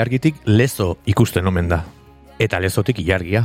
ilargitik 0.00 0.36
lezo 0.46 0.96
ikusten 1.04 1.46
omen 1.46 1.68
da. 1.68 1.84
Eta 2.40 2.60
lezotik 2.60 2.98
ilargia. 3.02 3.44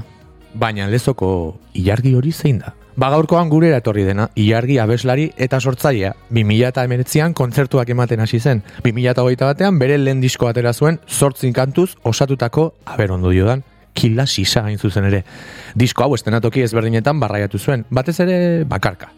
Baina 0.56 0.88
lezoko 0.88 1.60
ilargi 1.76 2.16
hori 2.16 2.32
zein 2.32 2.62
da? 2.64 2.72
Ba 2.96 3.10
gaurkoan 3.12 3.50
gure 3.52 3.74
etorri 3.76 4.06
dena, 4.08 4.30
ilargi 4.40 4.78
abeslari 4.80 5.26
eta 5.36 5.60
sortzailea. 5.60 6.14
2000 6.32 6.70
eta 6.70 6.86
emeretzian 6.88 7.34
kontzertuak 7.36 7.92
ematen 7.92 8.24
hasi 8.24 8.40
zen. 8.40 8.64
2000 8.86 9.12
eta 9.12 9.26
hogeita 9.26 9.52
batean 9.52 9.80
bere 9.80 9.98
lehen 10.00 10.22
disko 10.24 10.48
atera 10.48 10.72
zuen 10.72 11.02
sortzin 11.08 11.52
kantuz 11.52 11.98
osatutako 12.04 12.70
aberondo 12.86 13.36
diodan 13.36 13.66
kila 13.96 14.26
sisa 14.28 14.64
hain 14.64 14.80
zuzen 14.80 15.08
ere. 15.12 15.24
Disko 15.76 16.04
hau 16.04 16.16
estenatoki 16.16 16.64
ezberdinetan 16.64 17.20
barraiatu 17.20 17.60
zuen, 17.60 17.86
batez 17.90 18.20
ere 18.24 18.38
bakarka. 18.68 19.12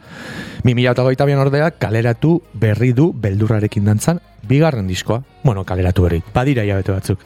2008an 0.67 1.39
ordea 1.39 1.69
kaleratu 1.79 2.41
berri 2.53 2.91
du 2.91 3.13
beldurrarekin 3.15 3.85
dantzan 3.85 4.19
bigarren 4.47 4.87
diskoa, 4.87 5.21
bueno, 5.43 5.63
kaleratu 5.63 6.03
berri, 6.03 6.21
badira 6.33 6.63
jabete 6.67 6.91
batzuk. 6.91 7.19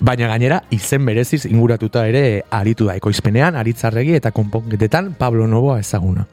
Baina 0.00 0.28
gainera, 0.28 0.62
izen 0.72 1.04
bereziz 1.04 1.44
inguratuta 1.46 2.06
ere 2.08 2.42
aritu 2.50 2.86
da 2.88 2.96
ekoizpenean, 2.96 3.56
aritzarregi 3.56 4.14
eta 4.16 4.32
konponketetan 4.36 5.14
Pablo 5.18 5.46
Novoa 5.46 5.78
ezaguna. 5.80 6.26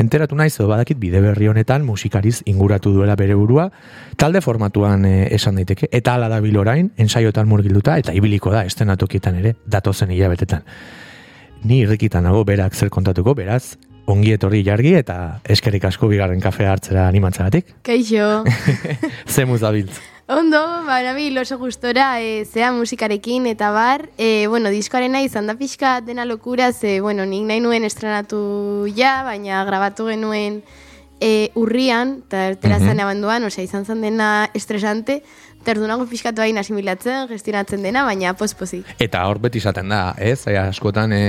Enteratu 0.00 0.36
naiz 0.36 0.52
edo 0.58 0.68
badakit 0.68 0.98
bide 1.00 1.20
berri 1.24 1.48
honetan 1.48 1.84
musikariz 1.84 2.42
inguratu 2.44 2.92
duela 2.92 3.16
bere 3.16 3.36
burua, 3.36 3.70
talde 4.16 4.40
formatuan 4.44 5.06
eh, 5.08 5.28
esan 5.32 5.60
daiteke, 5.60 5.88
eta 5.92 6.16
ala 6.16 6.28
da 6.28 6.40
bilorain, 6.44 6.90
ensaiotan 6.96 7.48
murgilduta, 7.48 7.96
eta 7.98 8.12
ibiliko 8.16 8.52
da 8.52 8.66
estenatokietan 8.68 9.40
ere, 9.40 9.56
datozen 9.64 10.12
hilabetetan. 10.12 10.68
Ni 11.64 11.80
irrikitan 11.86 12.24
nago 12.24 12.44
berak 12.44 12.74
zer 12.76 12.90
kontatuko, 12.90 13.34
beraz, 13.38 13.76
ongi 14.12 14.36
etorri 14.36 14.62
jargi 14.66 14.94
eta 15.00 15.18
eskerik 15.56 15.84
asko 15.88 16.08
bigarren 16.12 16.40
kafea 16.40 16.72
hartzera 16.76 17.08
animatzagatik. 17.08 17.76
Kaixo. 17.86 18.42
Ze 19.34 19.46
muzabiltz. 19.48 20.00
Ondo, 20.32 20.60
ba, 20.86 21.00
nabil 21.02 21.36
oso 21.36 21.58
gustora, 21.58 22.20
e, 22.22 22.44
zea 22.46 22.70
musikarekin 22.72 23.48
eta 23.50 23.72
bar, 23.74 24.06
e, 24.16 24.46
bueno, 24.48 24.70
diskoarena 24.70 25.20
izan 25.20 25.50
da 25.50 25.56
pixka 25.58 25.98
dena 26.00 26.24
lokura, 26.24 26.70
ze, 26.72 27.00
bueno, 27.04 27.26
nik 27.26 27.42
nahi 27.48 27.60
nuen 27.60 27.84
estrenatu 27.84 28.86
ja, 28.96 29.24
baina 29.26 29.64
grabatu 29.68 30.06
genuen 30.08 30.62
e, 31.20 31.50
urrian, 31.58 32.22
eta 32.24 32.46
ertera 32.54 32.78
mm 32.78 32.86
-hmm. 32.86 33.02
abanduan, 33.02 33.44
osea, 33.44 33.64
izan 33.64 33.84
zen 33.84 34.00
dena 34.00 34.48
estresante, 34.54 35.22
Terdunago 35.64 36.06
fiskatu 36.10 36.42
hain 36.42 36.58
asimilatzen, 36.58 37.26
gestionatzen 37.30 37.82
dena, 37.84 38.04
baina 38.08 38.34
pospozi. 38.38 38.82
Eta 39.02 39.24
hor 39.28 39.40
beti 39.42 39.62
izaten 39.62 39.92
da, 39.92 40.02
ez? 40.18 40.40
E, 40.50 40.56
askotan 40.58 41.14
e, 41.14 41.22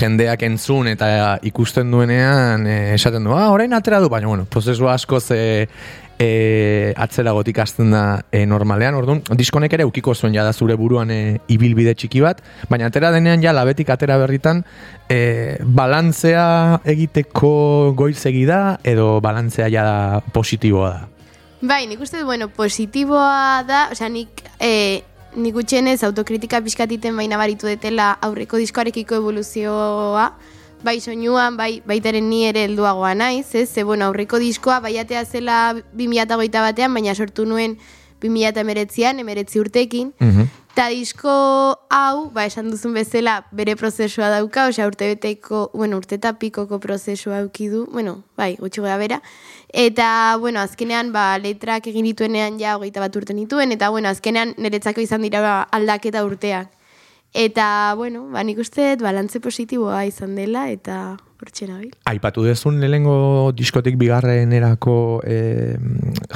jendeak 0.00 0.44
entzun 0.48 0.90
eta 0.92 1.38
ikusten 1.48 1.90
duenean 1.92 2.66
e, 2.68 2.78
esaten 2.96 3.24
du, 3.24 3.34
ah, 3.36 3.50
orain 3.54 3.72
atera 3.72 4.00
du, 4.02 4.10
baina 4.12 4.30
bueno, 4.30 4.46
prozesu 4.50 4.88
askoz 4.92 5.24
e, 5.34 5.42
e, 6.22 6.92
atzera 6.96 7.32
gotik 7.36 7.58
azten 7.62 7.92
da 7.94 8.04
e, 8.32 8.44
normalean, 8.46 8.96
orduan, 8.98 9.22
diskonek 9.38 9.76
ere 9.78 9.86
ukiko 9.88 10.14
zuen 10.14 10.34
jada 10.36 10.52
zure 10.52 10.76
buruan 10.78 11.10
e, 11.10 11.20
ibilbide 11.52 11.94
txiki 11.98 12.22
bat, 12.24 12.42
baina 12.70 12.90
atera 12.90 13.12
denean 13.14 13.42
ja 13.44 13.54
labetik 13.56 13.90
atera 13.94 14.18
berritan 14.22 14.62
e, 15.08 15.58
balantzea 15.62 16.82
egiteko 16.94 17.54
goiz 17.98 18.20
egida 18.28 18.78
edo 18.84 19.16
balantzea 19.24 19.70
ja 19.72 19.86
positiboa 20.34 20.92
da. 20.92 21.11
Bai, 21.62 21.86
nik 21.86 22.00
uste, 22.02 22.24
bueno, 22.24 22.48
positiboa 22.50 23.62
da, 23.62 23.84
osea, 23.94 24.08
nik, 24.10 24.42
e, 24.58 25.04
nik 25.38 25.54
utxenez 25.54 26.00
autokritika 26.02 26.58
pixkatiten 26.60 27.14
baina 27.16 27.38
baritu 27.38 27.70
detela 27.70 28.08
aurreko 28.26 28.58
diskoarekiko 28.58 29.14
evoluzioa, 29.20 30.24
bai 30.82 30.96
soinuan, 30.98 31.54
bai 31.56 31.76
baitaren 31.86 32.26
ni 32.26 32.42
ere 32.48 32.64
helduagoa 32.66 33.14
naiz, 33.14 33.54
ez? 33.54 33.68
Ze 33.70 33.84
bueno, 33.86 34.08
aurreko 34.10 34.42
diskoa 34.42 34.80
baiatea 34.82 35.22
zela 35.24 35.60
2021 35.94 36.66
batean, 36.66 36.98
baina 36.98 37.14
sortu 37.14 37.46
nuen 37.46 37.78
2019an, 38.24 39.22
19 39.22 39.62
urtekin. 39.62 40.12
Mm 40.18 40.50
Ta 40.72 40.86
disko 40.88 41.28
hau, 41.92 42.30
ba, 42.32 42.46
esan 42.48 42.70
duzun 42.72 42.94
bezala, 42.96 43.42
bere 43.52 43.74
prozesua 43.76 44.30
dauka, 44.32 44.64
osea, 44.70 44.86
urte 44.88 45.04
beteko, 45.10 45.66
bueno, 45.74 45.98
urte 46.00 46.16
eta 46.16 46.32
pikoko 46.40 46.78
prozesua 46.80 47.42
auki 47.42 47.68
du, 47.68 47.82
bueno, 47.92 48.22
bai, 48.40 48.54
gutxi 48.56 48.80
gara 48.80 48.96
bera. 48.96 49.18
Eta, 49.68 50.38
bueno, 50.40 50.62
azkenean, 50.64 51.12
ba, 51.12 51.36
letrak 51.36 51.90
egin 51.92 52.08
dituenean 52.08 52.56
ja, 52.60 52.78
hogeita 52.78 53.04
bat 53.04 53.20
urte 53.20 53.36
nituen, 53.36 53.76
eta, 53.76 53.90
bueno, 53.92 54.08
azkenean, 54.08 54.54
niretzako 54.56 55.04
izan 55.04 55.28
dira 55.28 55.44
ba, 55.44 55.58
aldaketa 55.76 56.24
urteak. 56.24 56.72
Eta, 57.36 57.92
bueno, 58.00 58.30
ba, 58.32 58.40
nik 58.40 58.64
uste, 58.64 58.94
balantze 59.00 59.44
positiboa 59.44 60.06
izan 60.08 60.34
dela, 60.40 60.70
eta 60.72 61.18
hortxe 61.42 61.68
nabil. 61.68 61.92
Aipatu 62.08 62.44
dezun 62.48 62.80
lehengo 62.80 63.52
diskotik 63.56 64.00
bigarren 64.00 64.52
erako 64.56 64.94
e, 65.20 65.76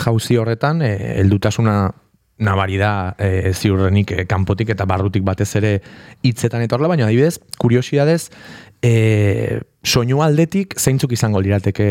jauzi 0.04 0.36
horretan, 0.36 0.82
e, 0.84 1.20
eldutasuna 1.22 1.78
nabari 2.38 2.76
da 2.76 3.14
e, 3.18 3.52
ziurrenik 3.54 4.12
e, 4.12 4.24
kanpotik 4.28 4.74
eta 4.74 4.84
barrutik 4.84 5.24
batez 5.24 5.48
ere 5.56 5.72
hitzetan 6.22 6.64
etorla, 6.66 6.88
baina 6.88 7.06
adibidez, 7.08 7.38
kuriosidadez, 7.58 8.28
e, 8.84 9.60
soinu 9.86 10.20
aldetik 10.24 10.74
zeintzuk 10.76 11.14
izango 11.16 11.40
lirateke 11.40 11.86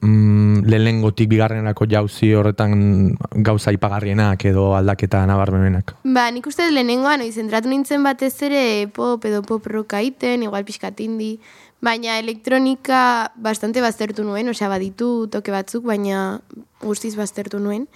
mm, 0.00 0.62
lehenengotik 0.68 1.30
bigarrenerako 1.32 1.88
jauzi 1.90 2.30
horretan 2.36 3.16
gauza 3.42 3.72
ipagarrienak 3.74 4.44
edo 4.52 4.72
aldaketa 4.76 5.24
nabarmenak? 5.26 5.96
Ba, 6.04 6.28
nik 6.30 6.46
uste 6.46 6.68
lehenengoan, 6.70 7.24
zentratu 7.32 7.72
nintzen 7.72 8.06
batez 8.06 8.34
ere 8.46 8.62
pop 8.94 9.24
edo 9.26 9.42
pop 9.48 9.66
rock 9.66 9.96
aiten, 9.98 10.46
igual 10.46 10.66
pixkatindi, 10.68 11.34
baina 11.82 12.20
elektronika 12.20 13.32
bastante 13.34 13.82
baztertu 13.82 14.22
nuen, 14.22 14.48
osea 14.52 14.70
baditu 14.70 15.26
toke 15.32 15.50
batzuk, 15.50 15.82
baina 15.88 16.40
guztiz 16.82 17.16
baztertu 17.18 17.58
nuen. 17.62 17.88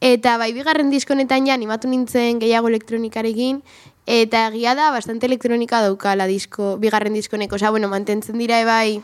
Eta 0.00 0.38
bai 0.40 0.54
bigarren 0.56 0.88
diskonetan 0.88 1.46
ja 1.46 1.54
animatu 1.54 1.88
nintzen 1.88 2.38
gehiago 2.40 2.70
elektronikarekin, 2.72 3.60
eta 4.08 4.46
egia 4.48 4.72
da 4.74 4.88
bastante 4.94 5.28
elektronika 5.28 5.82
daukala 5.84 6.24
disko, 6.26 6.78
bigarren 6.80 7.12
diskoneko. 7.12 7.58
Osa, 7.60 7.70
bueno, 7.70 7.90
mantentzen 7.92 8.38
dira 8.40 8.62
ebai, 8.64 9.02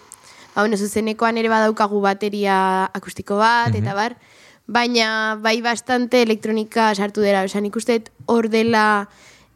ba, 0.55 0.63
bueno, 0.63 0.79
zuzenekoan 0.81 1.37
ere 1.37 1.53
badaukagu 1.53 2.01
bateria 2.01 2.57
akustiko 2.97 3.37
bat, 3.37 3.75
eta 3.75 3.93
mhm. 3.93 3.97
bar, 4.01 4.17
baina 4.67 5.11
bai 5.43 5.61
bastante 5.61 6.23
elektronika 6.25 6.95
sartu 6.95 7.21
dira. 7.21 7.45
Osa, 7.45 7.61
nik 7.61 7.77
uste 7.77 8.01
hor 8.25 8.49
dela 8.49 9.11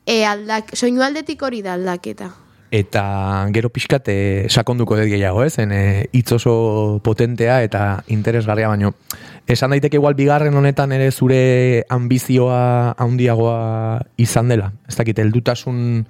e, 0.04 0.26
aldak, 0.28 0.76
soinu 0.76 1.00
aldetik 1.02 1.40
hori 1.42 1.64
da 1.64 1.72
aldaketa 1.80 2.34
eta 2.70 3.48
gero 3.52 3.68
pixkat 3.74 4.08
e, 4.08 4.18
sakonduko 4.48 4.96
dut 4.96 5.10
gehiago, 5.10 5.42
ez? 5.44 5.58
En, 5.58 5.72
e, 5.74 6.06
itz 6.16 6.30
oso 6.38 7.00
potentea 7.02 7.60
eta 7.66 8.04
interesgarria 8.08 8.70
baino. 8.70 8.94
Esan 9.50 9.74
daiteke 9.74 9.98
igual 9.98 10.14
bigarren 10.14 10.54
honetan 10.54 10.92
ere 10.94 11.10
zure 11.10 11.84
ambizioa 11.90 12.94
handiagoa 12.98 14.00
izan 14.22 14.52
dela. 14.52 14.70
Ez 14.88 14.94
dakit, 14.96 15.18
eldutasun 15.18 16.04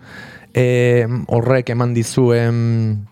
e, 0.52 1.06
horrek 1.28 1.72
eman 1.72 1.94
dizuen, 1.96 3.06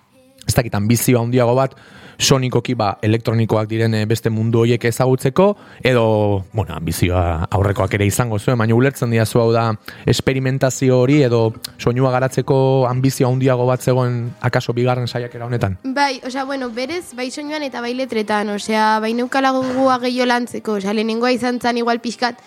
ez 0.48 0.54
dakit, 0.56 0.74
ambizioa 0.74 1.22
handiago 1.22 1.54
bat, 1.58 1.76
sonikoki 2.18 2.74
ba, 2.74 2.96
elektronikoak 3.02 3.68
diren 3.70 3.94
eh, 3.94 4.04
beste 4.08 4.30
mundu 4.30 4.64
horiek 4.64 4.84
ezagutzeko, 4.90 5.52
edo, 5.86 6.44
bueno, 6.52 6.74
ambizioa 6.74 7.46
aurrekoak 7.54 7.94
ere 7.94 8.08
izango 8.08 8.40
zuen, 8.40 8.58
baina 8.58 8.74
ulertzen 8.74 9.12
dira 9.14 9.26
hau 9.28 9.52
da 9.54 9.68
esperimentazio 10.06 10.98
hori, 11.04 11.20
edo 11.22 11.52
soinua 11.78 12.10
garatzeko 12.10 12.58
ambizio 12.88 13.28
handiago 13.28 13.66
bat 13.68 13.84
zegoen 13.84 14.32
akaso 14.40 14.74
bigarren 14.74 15.06
saiakera 15.06 15.46
honetan? 15.46 15.78
Bai, 15.84 16.20
osea, 16.26 16.44
bueno, 16.44 16.70
berez, 16.74 17.14
bai 17.14 17.30
soinuan 17.30 17.62
eta 17.62 17.80
bai 17.84 17.94
letretan, 17.94 18.50
osea, 18.56 18.98
bai 19.04 19.12
neukalago 19.14 19.62
gua 19.76 20.00
gehiago 20.02 20.32
lantzeko, 20.32 20.78
osea, 20.82 20.96
lehenengoa 20.96 21.30
izan 21.36 21.60
zan 21.60 21.78
igual 21.78 22.00
pixkat, 22.02 22.40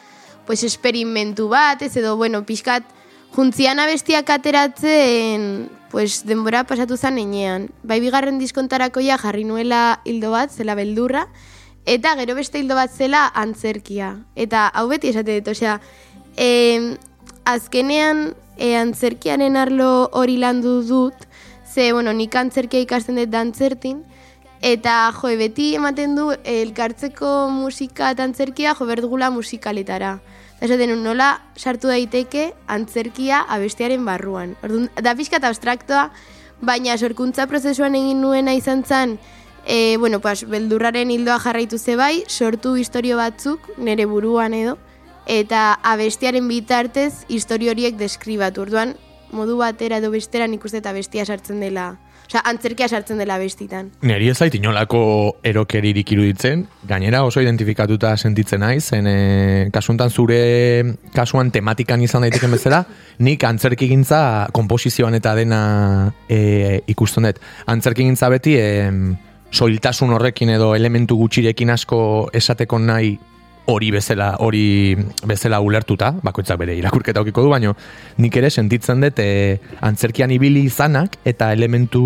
pues, 0.46 0.66
esperimentu 0.68 1.48
bat, 1.48 1.82
ez 1.82 1.96
edo, 1.96 2.18
bueno, 2.18 2.44
pixkat, 2.44 2.84
juntzian 3.36 3.80
abestiak 3.80 4.30
ateratzen, 4.30 5.70
pues 5.92 6.24
denbora 6.28 6.64
pasatu 6.68 6.98
zan 6.98 7.18
enean. 7.20 7.70
Bai 7.84 8.00
bigarren 8.04 8.40
diskontarako 8.40 9.04
ja 9.04 9.18
jarri 9.18 9.46
nuela 9.48 10.02
hildo 10.06 10.32
bat, 10.32 10.52
zela 10.52 10.76
beldurra, 10.76 11.28
eta 11.86 12.16
gero 12.20 12.36
beste 12.36 12.60
hildo 12.60 12.76
bat 12.76 12.92
zela 12.92 13.28
antzerkia. 13.34 14.16
Eta 14.36 14.68
hau 14.68 14.88
beti 14.92 15.12
esate 15.12 15.40
dut, 15.40 15.52
osea, 15.56 15.80
e, 16.38 16.98
azkenean 17.46 18.32
e, 18.58 18.76
antzerkiaren 18.76 19.58
arlo 19.58 20.10
hori 20.12 20.38
landu 20.38 20.82
dut, 20.88 21.28
ze, 21.66 21.92
bueno, 21.94 22.14
nik 22.14 22.36
antzerkia 22.36 22.84
ikasten 22.84 23.20
dut 23.20 23.32
dantzertin, 23.32 24.04
Eta 24.62 25.10
jo, 25.18 25.32
beti 25.40 25.72
ematen 25.74 26.12
du 26.14 26.28
elkartzeko 26.46 27.50
musika 27.50 28.12
eta 28.14 28.28
antzerkia 28.28 28.76
jo 28.78 28.86
berdugula 28.86 29.32
musikaletara. 29.34 30.20
Esaten 30.62 30.94
nola 31.02 31.42
sartu 31.58 31.90
daiteke 31.90 32.52
antzerkia 32.70 33.42
abestiaren 33.50 34.06
barruan. 34.06 34.54
Orduan, 34.62 34.92
da 35.02 35.16
pixka 35.18 35.40
eta 35.42 35.50
abstraktoa, 35.50 36.12
baina 36.62 36.98
sorkuntza 37.02 37.48
prozesuan 37.50 37.98
egin 37.98 38.22
nuena 38.22 38.54
izan 38.54 38.84
zen, 38.86 39.18
e, 39.66 39.98
bueno, 39.98 40.20
pues, 40.22 40.46
beldurraren 40.46 41.10
hildoa 41.10 41.40
jarraitu 41.42 41.80
ze 41.80 41.96
bai, 41.96 42.24
sortu 42.28 42.76
historio 42.78 43.18
batzuk, 43.18 43.72
nere 43.78 44.06
buruan 44.06 44.54
edo, 44.54 44.78
eta 45.26 45.80
abestiaren 45.82 46.48
bitartez 46.48 47.26
historio 47.28 47.72
horiek 47.72 47.98
deskribatu. 47.98 48.62
Orduan, 48.62 48.96
modu 49.32 49.58
batera 49.58 49.98
edo 49.98 50.12
bestera 50.14 50.46
nik 50.48 50.64
uste 50.66 50.78
eta 50.78 50.94
bestia 50.94 51.26
sartzen 51.26 51.60
dela, 51.60 51.96
osea, 52.32 52.42
antzerkia 52.48 52.88
sartzen 52.88 53.20
dela 53.20 53.38
bestitan. 53.42 53.92
Neri 54.08 54.30
ez 54.32 54.38
zait 54.40 54.56
inolako 54.56 55.02
erokeririk 55.44 56.14
iruditzen, 56.16 56.64
gainera 56.88 57.24
oso 57.28 57.42
identifikatuta 57.44 58.16
sentitzen 58.18 58.64
naiz, 58.64 58.86
zen 58.94 59.08
e, 59.08 59.16
kasuntan 59.74 60.10
zure 60.10 60.96
kasuan 61.16 61.52
tematikan 61.52 62.02
izan 62.02 62.24
daiteken 62.24 62.56
bezala, 62.56 62.86
nik 63.28 63.44
antzerkigintza 63.44 64.22
komposizioan 64.56 65.20
eta 65.20 65.36
dena 65.36 65.64
e, 66.30 66.82
ikusten 66.88 67.28
dut. 67.28 67.42
Antzerkigintza 67.72 68.32
beti 68.32 68.56
e, 68.58 68.70
soiltasun 69.52 70.16
horrekin 70.16 70.54
edo 70.56 70.72
elementu 70.76 71.18
gutxirekin 71.20 71.74
asko 71.76 72.30
esateko 72.34 72.80
nahi 72.80 73.18
hori 73.72 73.92
bezala 73.92 74.36
hori 74.44 74.96
bezala 75.28 75.62
ulertuta, 75.64 76.12
bakoitzak 76.24 76.60
bere 76.62 76.76
irakurketa 76.80 77.24
okiko 77.24 77.46
du, 77.46 77.52
baino 77.54 77.76
nik 78.22 78.38
ere 78.38 78.50
sentitzen 78.50 79.02
dut 79.04 79.20
e, 79.24 79.60
antzerkian 79.82 80.32
ibili 80.36 80.66
izanak 80.68 81.18
eta 81.26 81.52
elementu 81.56 82.04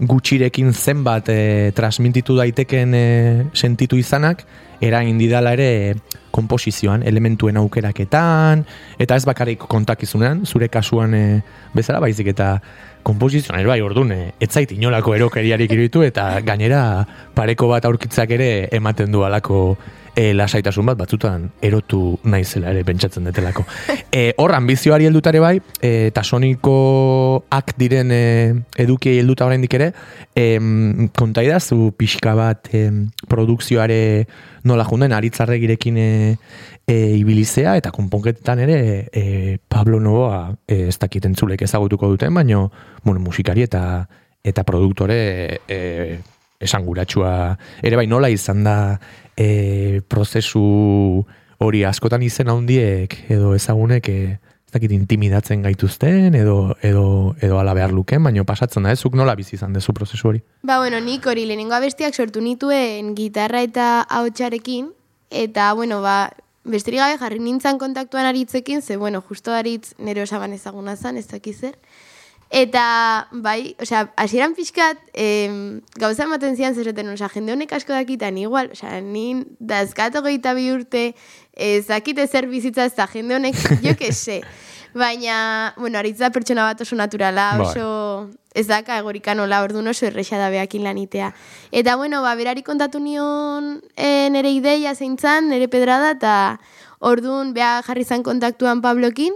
gutxirekin 0.00 0.72
zenbat 0.72 1.30
e, 1.30 1.72
transmititu 1.76 2.36
daiteken 2.38 2.94
e, 2.94 3.06
sentitu 3.54 3.98
izanak, 4.00 4.44
eragin 4.84 5.18
didala 5.18 5.54
ere 5.54 5.68
e, 5.70 5.94
komposizioan, 6.34 7.04
elementuen 7.06 7.56
aukeraketan, 7.60 8.64
eta 8.98 9.14
ez 9.14 9.22
bakarrik 9.28 9.68
kontakizunean, 9.70 10.42
zure 10.46 10.68
kasuan 10.68 11.14
e, 11.14 11.24
bezala, 11.76 12.02
baizik 12.02 12.32
eta 12.34 12.56
komposizioan 13.04 13.66
bai 13.68 13.80
ordun 13.84 14.10
e, 14.14 14.20
etzait 14.42 14.72
inolako 14.74 15.14
erokeriarik 15.14 15.76
iruditu 15.76 16.02
eta 16.06 16.40
gainera 16.46 17.04
pareko 17.36 17.68
bat 17.70 17.84
aurkitzak 17.84 18.32
ere 18.34 18.48
ematen 18.72 19.12
du 19.12 19.22
alako 19.26 19.76
e, 20.14 20.32
lasaitasun 20.34 20.86
bat 20.86 20.98
batzutan 20.98 21.48
erotu 21.64 22.18
naizela 22.30 22.70
ere 22.72 22.84
pentsatzen 22.86 23.26
detelako. 23.28 23.64
E, 24.14 24.32
hor, 24.38 24.54
ambizioari 24.54 25.08
heldutare 25.08 25.40
bai, 25.42 25.56
e, 25.82 26.10
tasonikoak 26.14 27.74
diren 27.80 28.12
e, 28.14 28.24
eduki 28.84 29.16
helduta 29.18 29.48
oraindik 29.48 29.74
ere, 29.74 29.90
e, 30.36 30.58
kontaidazu 31.18 31.92
pixka 31.98 32.34
bat 32.38 32.70
e, 32.72 32.84
produkzioare 33.28 34.00
nola 34.64 34.86
junden, 34.88 35.12
aritzarregirekin 35.12 35.98
e, 35.98 36.10
e, 36.86 36.98
ibilizea, 37.18 37.76
eta 37.80 37.92
konponketetan 37.94 38.62
ere 38.64 38.78
e, 39.12 39.24
Pablo 39.68 40.00
Novoa 40.00 40.46
e, 40.66 40.86
ez 40.88 40.98
dakiten 41.00 41.34
zulek 41.34 41.66
ezagutuko 41.66 42.12
duten, 42.14 42.34
baino 42.34 42.70
bueno, 43.02 43.20
musikari 43.20 43.66
eta 43.66 44.04
eta 44.44 44.60
produktore 44.68 45.60
e, 45.66 46.18
esanguratsua 46.60 47.56
ere 47.82 47.96
bai 47.96 48.06
nola 48.06 48.30
izan 48.30 48.64
da 48.64 48.76
e, 49.36 50.00
prozesu 50.08 51.24
hori 51.58 51.84
askotan 51.84 52.22
izen 52.22 52.50
handiek 52.52 53.16
edo 53.32 53.54
ezagunek 53.54 54.08
e, 54.08 54.18
ez 54.38 54.72
dakit 54.74 54.94
intimidatzen 54.96 55.62
gaituzten 55.62 56.34
edo 56.34 56.74
edo 56.82 57.34
edo 57.40 57.58
ala 57.60 57.74
behar 57.74 57.92
luken, 57.94 58.22
baino 58.24 58.44
pasatzen 58.44 58.86
da, 58.86 58.94
ezuk 58.94 59.14
nola 59.14 59.36
bizi 59.38 59.54
izan 59.56 59.72
dezu 59.72 59.94
prozesu 59.94 60.28
hori. 60.28 60.42
Ba, 60.62 60.78
bueno, 60.82 61.00
nik 61.00 61.26
hori 61.26 61.46
lehenengo 61.46 61.76
abestiak 61.76 62.14
sortu 62.14 62.42
nituen 62.42 63.14
gitarra 63.14 63.62
eta 63.62 64.02
ahotsarekin 64.02 64.90
eta 65.30 65.72
bueno, 65.74 66.00
ba, 66.02 66.32
besterik 66.64 67.00
gabe 67.02 67.18
jarri 67.20 67.38
nintzen 67.42 67.78
kontaktuan 67.78 68.26
aritzekin, 68.26 68.82
ze 68.82 68.96
bueno, 68.96 69.20
justo 69.20 69.52
aritz 69.52 69.94
nero 69.98 70.22
esaban 70.22 70.52
ezaguna 70.52 70.96
zan, 70.96 71.16
ez 71.16 71.28
dakiz 71.28 71.58
zer. 71.60 71.78
Eta, 72.54 73.26
bai, 73.32 73.74
osea, 73.82 74.12
hasieran 74.14 74.52
pixkat, 74.54 75.00
eh, 75.12 75.80
gauza 75.98 76.22
ematen 76.22 76.54
zian 76.54 76.76
zerreten, 76.78 77.08
osea, 77.10 77.26
jende 77.32 77.50
honek 77.50 77.72
asko 77.74 77.90
dakitan 77.90 78.38
igual, 78.38 78.68
osea, 78.70 79.00
nin 79.02 79.40
dazkato 79.58 80.22
goita 80.22 80.52
bi 80.54 80.68
urte, 80.70 81.02
ezakite 81.50 82.28
zer 82.28 82.46
bizitza 82.46 82.86
ez 82.86 82.94
da 82.94 83.08
jende 83.10 83.34
honek, 83.34 83.58
jo 83.82 83.96
que 83.98 84.12
se. 84.12 84.38
Baina, 84.94 85.74
bueno, 85.76 85.98
aritza 85.98 86.30
pertsona 86.30 86.68
bat 86.68 86.86
oso 86.86 86.94
naturala, 86.94 87.48
Bai. 87.58 87.66
oso 87.66 88.30
ez 88.54 88.68
daka 88.68 89.00
egorikan 89.02 89.42
ola 89.42 89.64
orduan 89.66 89.90
oso 89.90 90.06
erresa 90.06 90.38
da 90.38 90.46
behakin 90.54 90.86
lanitea. 90.86 91.32
Eta, 91.72 91.96
bueno, 91.98 92.22
ba, 92.22 92.36
berari 92.38 92.62
kontatu 92.62 93.02
nion 93.02 93.80
e, 93.96 94.30
nere 94.30 94.54
ideia 94.54 94.94
zeintzan, 94.94 95.50
nere 95.50 95.66
pedrada, 95.66 96.14
eta 96.14 96.36
orduan 97.02 97.50
beha 97.52 97.80
jarri 97.82 98.06
zan 98.06 98.22
kontaktuan 98.22 98.78
Pablokin, 98.80 99.34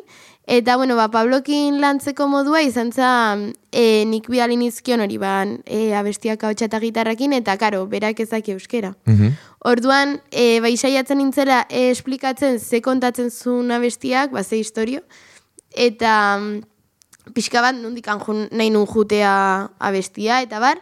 Eta, 0.50 0.78
bueno, 0.78 0.96
ba, 0.96 1.10
Pablokin 1.12 1.76
lantzeko 1.82 2.24
modua 2.32 2.62
izan 2.64 2.88
zen 2.88 3.42
e, 3.68 4.06
nik 4.08 4.30
bidalin 4.32 4.62
izkion 4.64 5.02
hori 5.04 5.18
ban 5.20 5.58
e, 5.68 5.92
abestiak 5.92 6.46
hau 6.48 6.54
eta 6.56 6.80
gitarrakin, 6.80 7.34
eta, 7.36 7.58
karo, 7.60 7.82
berak 7.86 8.22
ezak 8.24 8.48
euskera. 8.54 8.94
Mhm. 9.04 9.34
Orduan, 9.68 10.14
e, 10.32 10.62
bai 10.64 10.72
saiatzen 10.78 11.20
nintzela 11.20 11.66
e, 11.68 11.90
esplikatzen 11.90 12.56
ze 12.58 12.80
kontatzen 12.80 13.28
zuen 13.28 13.70
abestiak, 13.76 14.32
ba, 14.32 14.42
ze 14.42 14.56
historio, 14.56 15.02
eta 15.76 16.38
mm, 16.40 16.62
pixka 17.36 17.60
bat 17.60 17.76
nondik 17.76 18.08
nahi 18.08 18.70
nun 18.70 18.86
jutea 18.86 19.68
abestia, 19.78 20.40
eta 20.40 20.64
bar, 20.64 20.80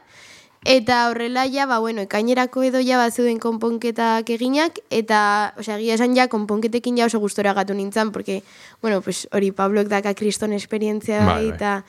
Eta 0.64 1.10
horrela 1.10 1.46
ja, 1.46 1.66
ba, 1.66 1.78
bueno, 1.78 2.02
ekainerako 2.02 2.64
edo 2.66 2.80
ja 2.82 2.98
bat 2.98 3.14
zeuden 3.14 3.38
konponketak 3.38 4.30
eginak, 4.34 4.80
eta, 4.90 5.52
osea, 5.60 5.76
egia 5.78 5.94
esan 5.94 6.16
ja, 6.16 6.26
konponketekin 6.32 6.98
ja 6.98 7.06
oso 7.06 7.20
gustora 7.22 7.52
gatu 7.54 7.74
nintzen, 7.74 8.10
porque, 8.12 8.42
bueno, 8.82 9.00
pues, 9.02 9.28
hori 9.32 9.52
Pablok 9.52 9.88
daka 9.92 10.14
kriston 10.14 10.52
esperientzia 10.52 11.24
bai. 11.26 11.48
eta, 11.52 11.84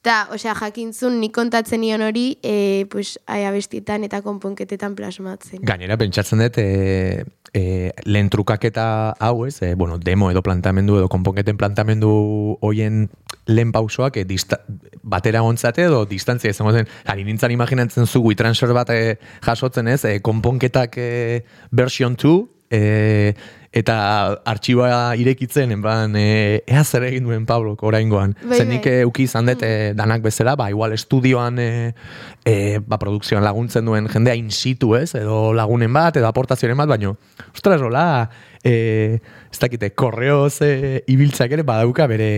eta, 0.00 0.16
osea, 0.32 0.54
jakintzun 0.56 1.18
nik 1.20 1.34
kontatzen 1.36 1.82
nion 1.82 2.00
hori, 2.06 2.38
e, 2.42 2.86
pues, 2.88 3.18
aia 3.26 3.50
bestietan 3.52 4.04
eta 4.08 4.22
konponketetan 4.22 4.96
plasmatzen. 4.96 5.60
Gainera, 5.68 5.98
pentsatzen 6.00 6.40
dut, 6.46 6.56
e, 6.62 7.24
e, 7.52 7.92
lehen 8.04 8.30
trukaketa 8.30 9.14
hau 9.18 9.46
ez, 9.46 9.62
e, 9.62 9.74
bueno, 9.74 9.98
demo 9.98 10.30
edo 10.30 10.42
plantamendu 10.42 10.98
edo 10.98 11.08
konponketen 11.08 11.56
plantamendu 11.56 12.58
hoien 12.60 13.08
lehen 13.46 13.72
pausoak 13.72 14.18
e, 14.20 14.24
dista, 14.28 14.60
batera 15.02 15.40
gontzate 15.40 15.86
edo 15.88 16.04
distantzia 16.06 16.52
izango 16.52 16.72
zen. 16.72 16.88
Ari 17.06 17.24
nintzen 17.24 17.54
imaginatzen 17.54 18.06
zu 18.06 18.22
WeTransfer 18.24 18.74
bat 18.76 18.92
e, 18.94 19.18
jasotzen 19.44 19.88
ez, 19.88 20.04
e, 20.04 20.18
konponketak 20.24 20.98
e, 20.98 21.10
version 21.70 22.16
2, 22.16 22.57
e, 22.70 23.34
eta 23.72 23.96
artxiboa 24.48 25.14
irekitzen, 25.20 25.72
enban, 25.74 26.14
e, 26.16 26.62
ea 26.66 26.82
zer 26.84 27.04
egin 27.10 27.26
duen 27.28 27.44
Pablo 27.46 27.74
oraingoan. 27.84 28.34
Bai, 28.42 28.58
Zen 28.58 28.70
nik 28.72 28.86
bai. 28.86 28.94
e, 29.02 29.08
uki 29.08 29.26
izan 29.28 29.48
dut 29.50 29.62
e, 29.64 29.92
danak 29.98 30.22
bezala, 30.24 30.56
ba, 30.56 30.70
igual 30.72 30.94
estudioan 30.96 31.60
e, 31.62 31.68
e, 32.44 32.78
ba, 32.80 32.98
produkzioan 33.00 33.44
laguntzen 33.44 33.84
duen 33.88 34.08
jendea 34.08 34.36
in 34.38 34.50
situ, 34.50 34.94
ez? 34.96 35.12
Edo 35.18 35.52
lagunen 35.56 35.92
bat, 35.92 36.16
edo 36.16 36.28
aportazioen 36.30 36.78
bat, 36.80 36.88
baino, 36.88 37.16
ostras, 37.52 37.80
hola, 37.84 38.06
e, 38.64 39.20
ez 39.52 39.60
dakite, 39.60 39.92
korreoz 39.92 40.62
e, 40.64 41.04
ibiltzak 41.12 41.52
ere 41.52 41.66
badauka 41.66 42.08
bere 42.10 42.30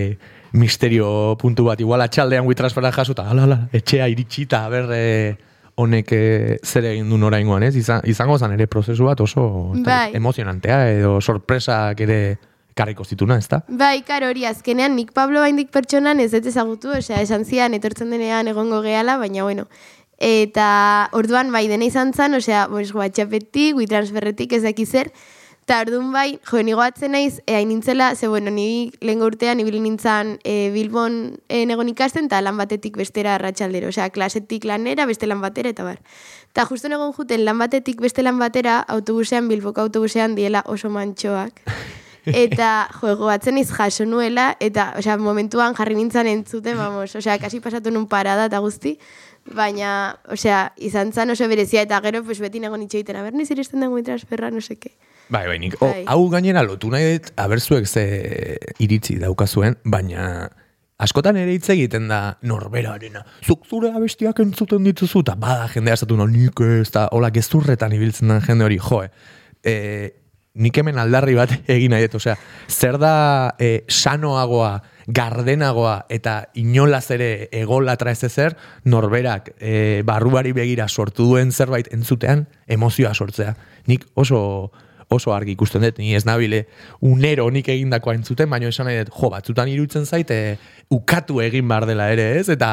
misterio 0.52 1.37
puntu 1.38 1.68
bat, 1.70 1.80
igual 1.80 2.02
atxaldean 2.02 2.49
WeTransfera 2.49 2.90
jasuta, 2.92 3.28
ala, 3.30 3.46
ala, 3.46 3.62
etxea 3.72 4.10
iritsita, 4.10 4.66
ber, 4.72 4.90
e, 4.96 5.06
honek 5.80 6.12
e, 6.12 6.22
zer 6.64 6.87
egin 6.92 7.08
duen 7.10 7.25
oraingoan, 7.28 7.64
ez? 7.66 7.75
Izan, 7.76 8.04
izango 8.08 8.38
zan 8.38 8.54
ere 8.56 8.68
prozesu 8.70 9.08
bat 9.08 9.20
oso 9.20 9.44
Bai. 9.87 10.10
emozionantea 10.16 10.80
edo 10.92 11.18
sorpresak 11.20 12.00
ere 12.06 12.20
karriko 12.76 13.04
zituna, 13.04 13.37
ez 13.40 13.49
da? 13.50 13.62
Bai, 13.68 14.02
karo 14.06 14.30
hori, 14.30 14.46
azkenean 14.49 14.94
nik 14.96 15.12
Pablo 15.16 15.42
baindik 15.44 15.72
pertsonan 15.75 16.20
ez 16.22 16.30
dut 16.32 16.46
ezagutu, 16.46 16.92
osea, 16.96 17.20
esan 17.25 17.44
zian 17.44 17.75
etortzen 17.76 18.12
denean 18.14 18.49
egongo 18.49 18.80
gehala, 18.87 19.18
baina 19.20 19.44
bueno. 19.44 19.66
Eta 20.20 21.08
orduan 21.16 21.52
bai 21.52 21.66
dena 21.68 21.87
izan 21.88 22.12
zen, 22.12 22.37
osea, 22.37 22.66
pues, 22.68 22.92
WhatsAppetik, 22.94 23.76
WeTransferretik 23.76 24.52
ez 24.58 24.62
dakiz 24.66 24.90
zer, 24.90 25.12
eta 25.64 25.81
orduan 25.85 26.11
bai, 26.11 26.40
jo, 26.43 26.62
nigo 26.67 26.83
atzen 26.83 27.12
naiz, 27.14 27.40
e, 27.47 27.61
nintzela, 27.64 28.14
ze 28.17 28.26
bueno, 28.26 28.50
ni 28.50 28.90
lehen 29.00 29.23
urtean 29.23 29.61
ibili 29.62 29.79
nintzen 29.79 30.40
e, 30.43 30.71
Bilbon 30.75 31.38
e, 31.49 31.64
negon 31.67 31.88
ikasten, 31.93 32.26
eta 32.26 32.40
lan 32.43 32.57
batetik 32.59 32.97
bestera 32.99 33.37
arratsaldero, 33.37 33.93
osea, 33.95 34.09
klasetik 34.11 34.67
lanera, 34.67 35.07
beste 35.07 35.29
lan 35.31 35.40
batera, 35.40 35.71
eta 35.71 35.87
bar. 35.87 36.00
Eta 36.50 36.67
justo 36.67 36.90
negon 36.90 37.12
juten 37.14 37.45
lan 37.47 37.62
batetik 37.62 38.00
beste 38.02 38.25
lan 38.26 38.43
batera, 38.43 38.81
autobusean, 38.88 39.47
Bilboko 39.47 39.87
autobusean 39.87 40.35
diela 40.35 40.64
oso 40.67 40.90
mantxoak. 40.90 41.62
Eta, 42.26 42.88
jo, 43.00 43.14
goatzen 43.17 43.59
iz 43.59 43.71
jaso 43.73 44.05
nuela, 44.05 44.50
eta, 44.61 44.90
osea, 44.99 45.17
momentuan 45.17 45.75
jarri 45.75 45.95
nintzen 45.97 46.29
entzuten, 46.29 46.76
vamos, 46.76 47.14
osea, 47.17 47.38
kasi 47.40 47.61
pasatu 47.64 47.90
nun 47.90 48.07
parada 48.11 48.45
eta 48.50 48.59
guzti, 48.61 48.99
baina, 49.57 50.19
osea, 50.29 50.73
izan 50.76 51.14
zan 51.14 51.31
oso 51.31 51.49
berezia, 51.49 51.87
eta 51.87 52.00
gero, 52.05 52.23
pues, 52.25 52.40
beti 52.40 52.61
nago 52.61 52.76
nitxe 52.76 53.00
egiten, 53.00 53.17
aber, 53.17 53.33
niz 53.33 53.50
iristen 53.50 53.81
dago 53.81 54.02
transferra, 54.05 54.50
no 54.50 54.61
seke. 54.61 54.93
Bai, 55.30 55.46
bai, 55.46 55.58
nik, 55.62 55.76
Bai. 55.78 56.02
hau 56.10 56.25
gainera 56.32 56.64
lotu 56.66 56.90
nahi 56.90 57.14
dut, 57.14 57.30
abertzuek 57.38 57.87
ze 57.87 58.02
iritzi 58.82 59.14
daukazuen, 59.22 59.76
baina 59.84 60.49
askotan 61.00 61.38
ere 61.38 61.54
hitz 61.54 61.68
egiten 61.70 62.08
da 62.10 62.20
norberarena. 62.42 63.22
Zuk 63.46 63.62
zure 63.70 63.92
abestiak 63.94 64.42
entzuten 64.42 64.82
dituzu, 64.84 65.22
eta 65.22 65.37
bada 65.38 65.68
jendea 65.70 65.94
esatu 65.94 66.18
no, 66.18 66.26
nik 66.26 66.58
ez, 66.66 66.88
eta 66.88 67.06
hola 67.14 67.30
gezurretan 67.30 67.94
ibiltzen 67.94 68.34
da 68.34 68.40
jende 68.42 68.66
hori, 68.66 68.80
jo, 68.82 69.04
e, 69.62 69.76
nik 70.60 70.82
hemen 70.82 70.99
aldarri 70.99 71.38
bat 71.38 71.54
egin 71.76 71.94
nahi 71.94 72.08
dut, 72.08 72.18
osea, 72.18 72.34
zer 72.66 72.99
da 72.99 73.14
e, 73.54 73.84
sanoagoa, 73.87 74.75
gardenagoa 75.10 75.94
eta 76.10 76.40
inolaz 76.58 77.06
ere 77.14 77.32
egolatra 77.54 78.10
ez 78.18 78.25
ezer, 78.26 78.58
norberak 78.84 79.54
e, 79.58 80.02
barruari 80.06 80.52
begira 80.58 80.90
sortu 80.90 81.30
duen 81.30 81.54
zerbait 81.54 81.88
entzutean 81.94 82.49
emozioa 82.66 83.14
sortzea. 83.14 83.54
Nik 83.87 84.10
oso 84.18 84.40
oso 85.11 85.35
argi 85.35 85.55
ikusten 85.57 85.85
dut, 85.85 85.99
ni 85.99 86.14
ez 86.14 86.25
nabile 86.29 86.64
unero 87.07 87.49
nik 87.50 87.69
egindakoa 87.69 88.14
entzuten, 88.19 88.50
baina 88.50 88.71
esan 88.71 88.88
nahi 88.88 89.02
dut, 89.02 89.14
jo, 89.17 89.31
batzutan 89.33 89.71
iruditzen 89.71 90.07
zaite 90.07 90.59
ukatu 90.90 91.40
egin 91.45 91.69
bar 91.69 91.87
dela 91.88 92.11
ere, 92.12 92.33
ez? 92.40 92.49
Eta 92.52 92.71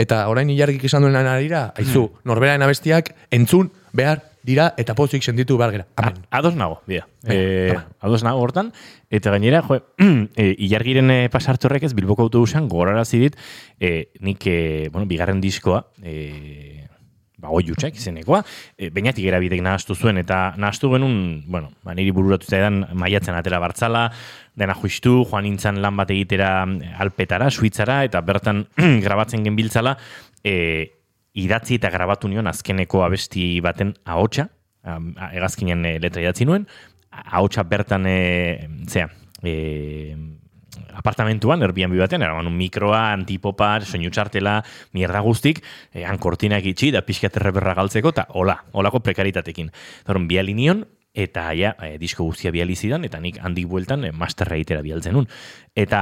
eta 0.00 0.26
orain 0.32 0.50
ilargik 0.52 0.84
izan 0.88 1.06
duen 1.06 1.16
arira, 1.20 1.70
aizu, 1.76 2.08
hmm. 2.08 2.26
norberaren 2.28 2.66
abestiak 2.68 3.14
entzun 3.30 3.72
behar 3.92 4.26
dira 4.42 4.70
eta 4.80 4.94
pozik 4.96 5.24
senditu 5.24 5.56
behar 5.60 5.72
gera. 5.74 5.86
Amen. 5.96 6.22
A, 6.30 6.38
ados 6.38 6.54
nago, 6.56 6.80
bia. 6.88 7.06
E, 7.24 7.74
ados 8.00 8.22
nago 8.24 8.40
hortan. 8.40 8.72
Eta 9.10 9.32
gainera, 9.34 9.62
jo, 9.66 9.80
e, 10.00 10.54
ilargiren 10.66 11.10
e, 11.12 11.18
pasartu 11.32 11.68
horrek 11.68 11.88
ez 11.88 11.94
Bilboko 11.96 12.24
autobusan 12.28 12.68
gorara 12.68 13.04
zidit, 13.04 13.36
e, 13.78 14.10
nik, 14.20 14.46
e, 14.46 14.88
bueno, 14.92 15.08
bigarren 15.10 15.42
diskoa, 15.44 15.84
e, 16.02 16.86
ba, 17.40 17.50
oi 17.54 17.64
utxek 17.72 17.96
izenekoa, 17.98 18.42
e, 18.76 18.90
bainatik 18.94 19.26
erabidek 19.30 19.62
nahaztu 19.64 19.96
zuen, 19.96 20.20
eta 20.20 20.54
nahaztu 20.60 20.90
genuen, 20.92 21.42
bueno, 21.50 21.72
ba, 21.86 21.94
niri 21.96 22.12
bururatu 22.14 22.48
zaidan 22.48 22.84
maiatzen 22.98 23.36
atera 23.36 23.60
bartzala, 23.62 24.08
dena 24.60 24.76
juistu, 24.76 25.20
joan 25.30 25.46
nintzen 25.48 25.80
lan 25.82 25.96
bat 25.98 26.12
egitera 26.12 26.52
alpetara, 27.00 27.50
suitzara, 27.50 28.02
eta 28.08 28.22
bertan 28.26 28.64
grabatzen 29.06 29.46
genbiltzala, 29.46 29.96
e, 30.44 30.54
idatzi 31.40 31.78
eta 31.78 31.90
grabatu 31.94 32.28
nion 32.28 32.50
azkeneko 32.50 33.04
abesti 33.06 33.52
baten 33.64 33.94
ahotsa, 34.04 34.48
egazkinen 35.30 35.84
e, 35.86 35.96
letra 36.02 36.24
idatzi 36.24 36.48
nuen, 36.48 36.66
ahotsa 37.10 37.64
bertan, 37.68 38.06
e, 38.06 38.68
zea, 38.88 39.08
e, 39.42 39.54
apartamentuan, 40.94 41.62
erbian 41.62 41.92
baten, 41.96 42.22
eraman 42.22 42.46
un 42.46 42.56
mikroa, 42.56 43.12
antipopa, 43.12 43.72
soinu 43.80 44.10
txartela, 44.10 44.60
mierda 44.92 45.20
guztik, 45.20 45.62
e, 45.92 46.04
ankortinak 46.04 46.64
itxi, 46.64 46.90
da 46.94 47.02
pixkaterre 47.02 47.52
berra 47.52 47.74
galtzeko, 47.74 48.14
eta 48.14 48.26
hola, 48.34 48.60
holako 48.72 49.00
prekaritatekin. 49.00 49.70
Zoron, 50.06 50.28
bialinion, 50.28 50.86
eta 51.14 51.48
ja, 51.58 51.74
e, 51.82 51.96
disko 51.98 52.24
guztia 52.24 52.52
bializidan, 52.54 53.04
eta 53.04 53.18
nik 53.20 53.40
handik 53.42 53.66
bueltan 53.68 54.04
e, 54.06 54.12
masterra 54.14 54.58
itera 54.60 54.82
bialtzen 54.82 55.16
nun. 55.16 55.26
Eta 55.74 56.00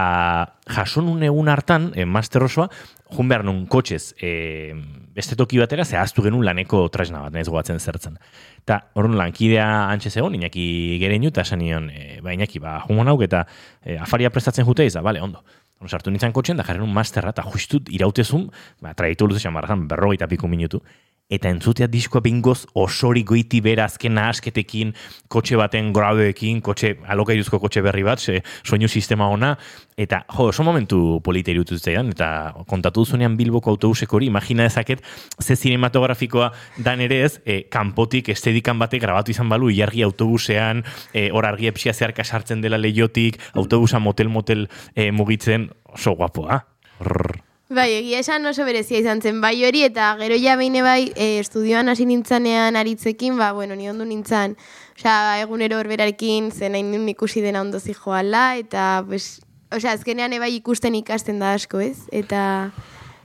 jason 0.68 1.08
un 1.08 1.22
egun 1.24 1.48
hartan, 1.48 1.92
e, 1.96 2.04
master 2.04 2.44
osoa, 2.44 2.68
jun 3.16 3.28
behar 3.28 3.44
nun 3.48 3.64
kotxez, 3.72 4.14
e, 4.20 4.74
beste 5.16 5.36
toki 5.36 5.58
batera, 5.58 5.86
zehaztu 5.88 6.22
genuen 6.26 6.44
laneko 6.44 6.84
tresna 6.92 7.24
bat, 7.24 7.38
ez 7.40 7.48
goatzen 7.48 7.80
zertzen. 7.80 8.18
Eta 8.60 8.82
horren 8.94 9.16
lankidea 9.18 9.66
antxe 9.88 10.12
zegoen, 10.12 10.36
inaki 10.36 10.98
gere 11.00 11.16
inu, 11.16 11.32
eta 11.32 11.46
esan 11.46 11.64
nion, 11.64 11.88
e, 11.90 12.20
ba, 12.24 12.36
inaki, 12.36 12.60
ba, 12.62 12.78
jumon 12.84 13.08
hauk, 13.08 13.24
eta 13.24 13.46
e, 13.82 13.96
afaria 13.96 14.30
prestatzen 14.34 14.68
jute, 14.68 14.86
izan, 14.86 15.06
bale, 15.06 15.24
ondo. 15.24 15.42
Ono 15.78 15.88
sartu 15.88 16.10
nintzen 16.10 16.34
kotxen, 16.34 16.58
da 16.58 16.66
jarren 16.66 16.82
un 16.82 16.92
masterra, 16.92 17.30
eta 17.30 17.44
justut 17.46 17.88
irautezun, 17.94 18.48
ba, 18.82 18.92
traitu 18.98 19.28
luzezan 19.30 19.54
barrazan, 19.54 19.86
berrogeita 19.88 20.26
piku 20.28 20.50
minutu, 20.50 20.82
eta 21.28 21.50
entzutea 21.52 21.86
diskoa 21.92 22.22
bingoz 22.24 22.62
osori 22.78 23.22
goiti 23.28 23.60
bera 23.60 23.84
azken 23.88 24.14
nahasketekin, 24.16 24.94
kotxe 25.28 25.58
baten 25.60 25.92
graduekin, 25.92 26.62
kotxe, 26.64 26.94
alokairuzko 27.06 27.60
kotxe 27.60 27.82
berri 27.84 28.04
bat, 28.06 28.20
se, 28.20 28.40
soinu 28.64 28.88
sistema 28.88 29.28
ona, 29.28 29.52
eta 30.00 30.22
jo, 30.32 30.48
oso 30.48 30.64
momentu 30.64 31.20
polita 31.24 31.52
irutu 31.52 31.76
eta 31.78 32.54
kontatu 32.66 33.04
duzunean 33.04 33.36
Bilboko 33.36 33.70
autobusek 33.70 34.12
hori, 34.12 34.26
imagina 34.26 34.64
ezaket, 34.64 35.02
ze 35.40 35.56
cinematografikoa 35.56 36.52
dan 36.78 37.00
ere 37.00 37.24
ez, 37.24 37.40
e, 37.44 37.62
kanpotik 37.68 38.30
estedikan 38.30 38.78
batek 38.78 39.02
grabatu 39.02 39.30
izan 39.30 39.48
balu, 39.48 39.70
iargi 39.70 40.02
autobusean, 40.02 40.84
e, 41.12 41.30
hor 41.30 41.44
argi 41.44 41.68
epsia 41.68 41.92
zeharka 41.92 42.24
sartzen 42.24 42.60
dela 42.60 42.78
leiotik, 42.78 43.38
autobusa 43.54 43.98
motel-motel 43.98 44.68
e, 44.94 45.10
mugitzen, 45.10 45.68
oso 45.92 46.16
guapoa. 46.16 46.64
Rrr. 47.00 47.47
Bai, 47.68 47.90
egia 47.98 48.22
esan 48.22 48.48
oso 48.48 48.64
berezia 48.64 48.96
izan 48.96 49.20
zen, 49.20 49.42
bai 49.44 49.52
hori, 49.68 49.82
eta 49.84 50.14
gero 50.16 50.38
ja 50.40 50.54
behin 50.56 50.78
bai, 50.80 51.12
e, 51.12 51.36
estudioan 51.36 51.90
hasi 51.92 52.06
nintzanean 52.08 52.76
aritzekin, 52.80 53.36
ba, 53.36 53.50
bueno, 53.52 53.76
ni 53.76 53.90
ondo 53.90 54.06
nintzan, 54.08 54.56
osea, 54.96 55.42
egunero 55.42 55.76
horberarekin, 55.76 56.48
zen 56.50 56.72
nahi 56.72 57.10
ikusi 57.12 57.42
dena 57.44 57.60
ondo 57.60 57.78
zijoala, 57.78 58.56
eta, 58.56 59.04
pues, 59.06 59.42
osea, 59.70 59.92
azkenean 59.92 60.32
ebai 60.32 60.54
ikusten 60.54 60.94
ikasten 60.94 61.44
da 61.44 61.52
asko, 61.52 61.80
ez? 61.80 62.08
Eta 62.10 62.72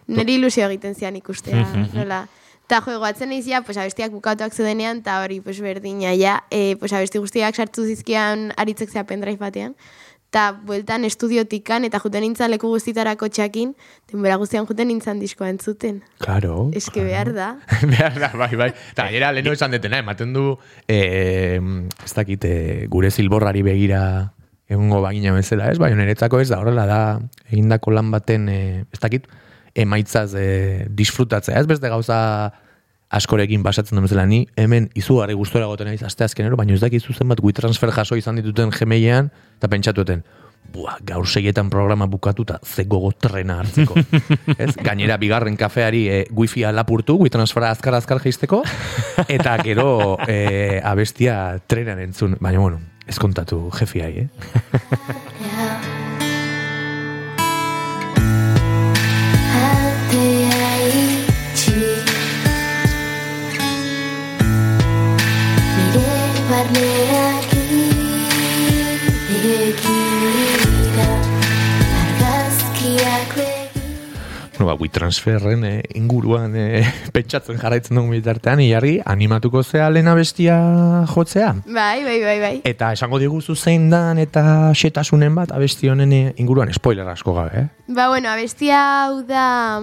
niri 0.07 0.35
ilusio 0.35 0.67
egiten 0.67 0.93
zian 0.93 1.15
ikustea, 1.15 1.63
nola. 1.95 2.27
Eta 2.67 2.81
jo, 2.83 2.97
egoatzen 2.99 3.31
izia, 3.31 3.61
pues, 3.63 3.77
abestiak 3.77 4.11
bukatuak 4.11 4.51
zudenean, 4.51 5.05
eta 5.05 5.21
hori, 5.23 5.39
pues, 5.39 5.61
berdina, 5.61 6.11
ja, 6.19 6.41
e, 6.51 6.75
pues, 6.75 6.91
abesti 6.91 7.23
guztiak 7.23 7.55
sartu 7.55 7.87
zizkian 7.87 8.51
aritzek 8.57 8.91
zea 8.91 9.07
pendrive 9.07 9.39
batean 9.39 9.79
eta 10.33 10.57
bueltan 10.65 11.05
estudiotikan, 11.05 11.85
eta 11.85 11.99
juten 12.01 12.23
nintzen 12.25 12.49
leku 12.49 12.71
guztitarako 12.71 13.27
txakin, 13.29 13.75
denbora 14.09 14.39
guztian 14.41 14.65
juten 14.65 14.89
nintzen 14.89 15.19
diskoa 15.21 15.51
entzuten. 15.53 15.99
Claro. 16.23 16.71
Eske 16.73 17.03
behar 17.05 17.29
da. 17.35 17.51
behar 17.91 18.17
da, 18.17 18.31
bai, 18.33 18.49
bai. 18.57 18.71
Eta 18.95 19.05
era 19.13 19.29
leheno 19.29 19.53
esan 19.53 19.75
detena, 19.77 19.99
ematen 20.01 20.33
du, 20.33 20.55
eh, 20.89 21.61
ez 21.61 22.13
dakit, 22.17 22.49
eh, 22.49 22.87
gure 22.89 23.13
zilborrari 23.13 23.61
begira 23.61 24.01
egungo 24.73 25.03
bagina 25.05 25.35
bezala, 25.37 25.69
ez? 25.69 25.77
Bai, 25.77 25.91
niretzako 25.93 26.41
ez 26.41 26.49
da, 26.49 26.63
horrela 26.63 26.87
da, 26.89 26.99
egindako 27.51 27.93
lan 27.93 28.09
baten, 28.09 28.49
eh, 28.49 28.81
ez 28.89 29.03
dakit, 29.05 29.29
emaitzaz 29.85 30.31
eh, 30.33 30.87
disfrutatzea, 30.89 31.61
ez 31.61 31.69
beste 31.69 31.93
gauza 31.93 32.17
askorekin 33.13 33.63
basatzen 33.63 33.99
duen 33.99 34.09
zela 34.09 34.25
ni, 34.29 34.43
hemen 34.57 34.89
izugarri 34.97 35.35
gustora 35.37 35.67
goten 35.69 35.89
naiz 35.91 36.01
aste 36.03 36.25
azkenero, 36.25 36.57
baina 36.59 36.73
ez 36.73 36.81
dakizu 36.81 37.13
zen 37.13 37.29
bat 37.29 37.41
transfer 37.55 37.91
jaso 37.91 38.15
izan 38.15 38.35
dituten 38.41 38.71
gemeilean, 38.71 39.31
eta 39.57 39.69
pentsatueten, 39.69 40.23
Buah, 40.73 40.95
gaur 41.05 41.27
seietan 41.27 41.69
programa 41.69 42.07
bukatuta 42.07 42.59
ze 42.63 42.85
gogo 42.89 43.11
trena 43.11 43.59
hartzeko. 43.59 43.93
ez? 44.57 44.71
Gainera, 44.79 45.17
bigarren 45.21 45.57
kafeari 45.59 46.07
e, 46.09 46.21
wifi 46.31 46.63
lapurtu, 46.71 47.17
transfera 47.29 47.69
azkar 47.75 47.99
azkar 47.99 48.21
geisteko, 48.23 48.63
eta 49.27 49.57
gero 49.61 50.17
e, 50.25 50.79
abestia 50.83 51.59
trenan 51.67 51.99
entzun. 51.99 52.37
Baina, 52.39 52.59
bueno, 52.59 52.79
ez 53.05 53.19
kontatu 53.19 53.67
jefiai, 53.75 54.25
eh? 54.25 55.99
bueno, 74.63 74.77
ba, 74.77 74.81
WeTransferren 74.81 75.65
eh, 75.65 75.83
inguruan 75.95 76.55
eh, 76.55 76.85
pentsatzen 77.15 77.57
jarraitzen 77.59 77.97
dugu 77.97 78.13
bitartean, 78.15 78.61
iargi, 78.63 78.99
animatuko 79.05 79.63
zea 79.63 79.89
lena 79.89 80.13
bestia 80.15 80.57
jotzea. 81.13 81.53
Bai, 81.65 82.03
bai, 82.03 82.19
bai, 82.23 82.37
bai. 82.39 82.53
Eta 82.63 82.93
esango 82.95 83.19
diguzu 83.19 83.55
zein 83.55 83.89
dan 83.91 84.21
eta 84.23 84.71
xetasunen 84.77 85.35
bat 85.35 85.51
abesti 85.51 85.89
honen 85.91 86.13
eh, 86.13 86.33
inguruan, 86.37 86.71
spoiler 86.73 87.07
asko 87.11 87.35
gabe, 87.35 87.65
eh? 87.65 87.67
Ba, 87.87 88.07
bueno, 88.07 88.29
abestia 88.29 88.79
hau 89.03 89.23
da 89.27 89.81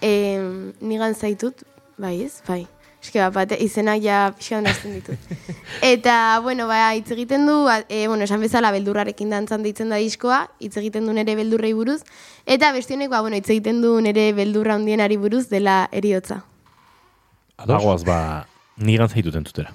eh, 0.00 0.38
nigan 0.80 1.14
zaitut, 1.14 1.66
bai 1.98 2.20
ez, 2.22 2.36
bai. 2.46 2.66
Eske 3.02 3.24
bat, 3.34 3.50
izenak 3.58 4.02
ja 4.04 4.18
pixan 4.36 4.64
dazten 4.64 4.94
ditut. 4.94 5.18
Eta, 5.92 6.38
bueno, 6.44 6.68
ba, 6.70 6.92
hitz 6.94 7.10
egiten 7.10 7.48
du, 7.48 7.56
e, 7.88 8.06
bueno, 8.06 8.28
esan 8.28 8.40
bezala 8.40 8.70
beldurrarekin 8.70 9.32
dantzan 9.34 9.66
ditzen 9.66 9.90
da 9.90 9.98
diskoa, 9.98 10.44
hitz 10.62 10.76
egiten 10.78 11.10
du 11.10 11.16
nere 11.16 11.34
beldurrei 11.34 11.72
buruz, 11.74 12.00
eta 12.46 12.70
bestionek, 12.72 13.10
ba, 13.10 13.20
bueno, 13.20 13.36
hitz 13.36 13.50
egiten 13.50 13.82
du 13.82 13.96
nere 14.00 14.30
beldurra 14.38 14.78
hundienari 14.78 15.18
buruz 15.18 15.48
dela 15.50 15.88
eriotza. 15.90 16.44
Agoaz, 17.58 18.04
ba, 18.06 18.18
nigan 18.78 19.10
zaituten 19.10 19.50
tutera. 19.50 19.74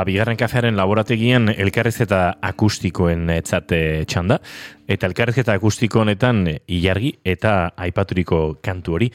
Ba, 0.00 0.06
bigarren 0.08 0.38
kafearen 0.40 0.78
laborategian 0.78 1.50
elkarrezketa 1.52 2.20
akustikoen 2.50 3.28
etzate 3.34 3.80
txanda, 4.08 4.40
eta 4.88 5.08
elkarrezketa 5.10 5.56
akustiko 5.58 6.00
honetan 6.04 6.46
ilargi 6.48 7.12
eta 7.24 7.74
aipaturiko 7.76 8.42
kantu 8.64 8.96
hori. 8.96 9.10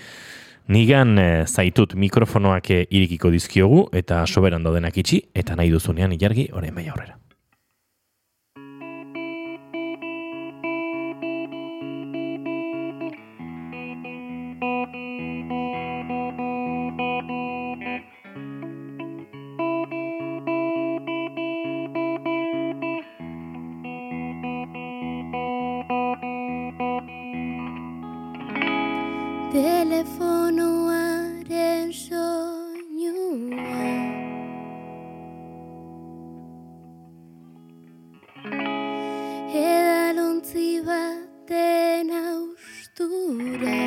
Nigan 0.75 1.17
e, 1.21 1.27
zaitut 1.45 1.93
mikrofonoak 1.97 2.71
irikiko 2.85 3.33
dizkiogu 3.33 3.85
eta 3.93 4.23
soberan 4.25 4.65
daudenak 4.65 4.97
itxi, 5.01 5.23
eta 5.33 5.57
nahi 5.57 5.73
duzunean 5.73 6.13
ilargi, 6.17 6.49
orain 6.53 6.75
bai 6.75 6.89
aurrera. 6.89 7.24
altura. 42.97 43.84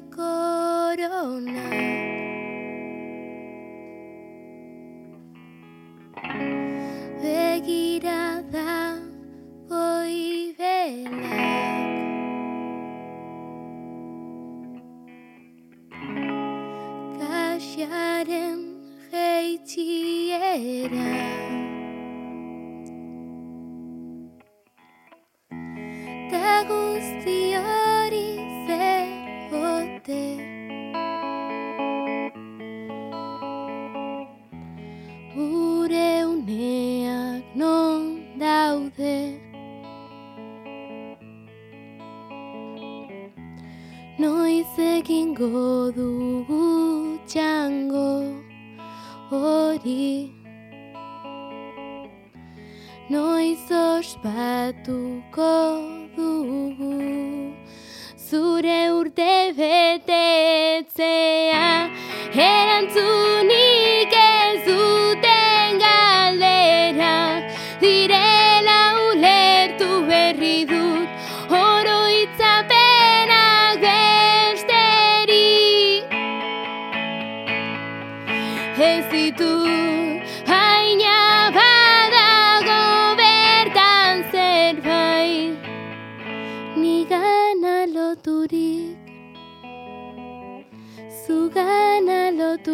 corona. 0.00 1.91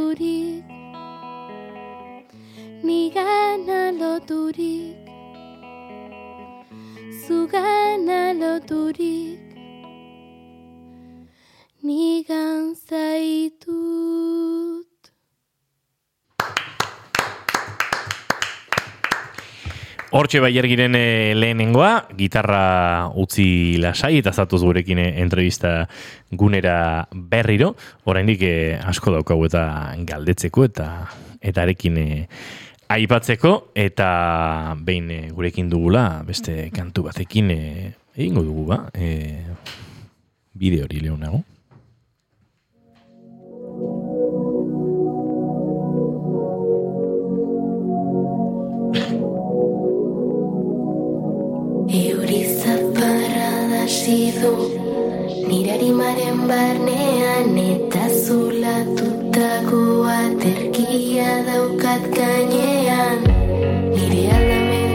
Loturik 0.09 0.64
Nigana 2.83 3.92
loturik 3.92 4.97
Zugana 7.27 8.33
loturik 8.33 9.27
Hortxe 20.09 20.40
baiargiren 20.40 20.94
e, 20.97 21.35
lehenengoa, 21.37 22.07
gitarra 22.16 23.11
utzi 23.21 23.77
lasai 23.77 24.14
eta 24.23 24.33
zatuz 24.33 24.62
gurekin 24.64 25.03
eh, 25.03 25.11
entrevista 25.21 25.83
gunera 26.33 27.05
berriro. 27.12 27.75
Oraindik 28.09 28.40
e, 28.40 28.55
asko 28.81 29.12
daukagu 29.18 29.44
eta 29.51 29.66
galdetzeko 30.09 30.64
eta 30.64 30.88
eta 31.44 31.62
arekin 31.66 32.01
aipatzeko 32.88 33.53
eta 33.77 34.09
behin 34.81 35.35
gurekin 35.37 35.68
dugula 35.68 36.23
beste 36.25 36.71
kantu 36.73 37.05
batekin 37.11 37.53
egingo 37.53 38.47
dugu 38.49 38.64
ba. 38.73 38.83
E, 38.97 39.44
bide 40.57 40.83
hori 40.87 41.05
lehunago. 41.05 41.44
Zaparrada 53.88 54.40
du 54.40 55.48
Nire 55.48 55.70
arimaren 55.72 56.40
barnean 56.48 57.57
eta 57.57 58.05
zulatutako 58.24 59.81
aterkia 60.12 61.29
daukat 61.48 62.05
gainean. 62.18 63.24
Nire 63.94 64.22
aldamenekoak 64.37 64.88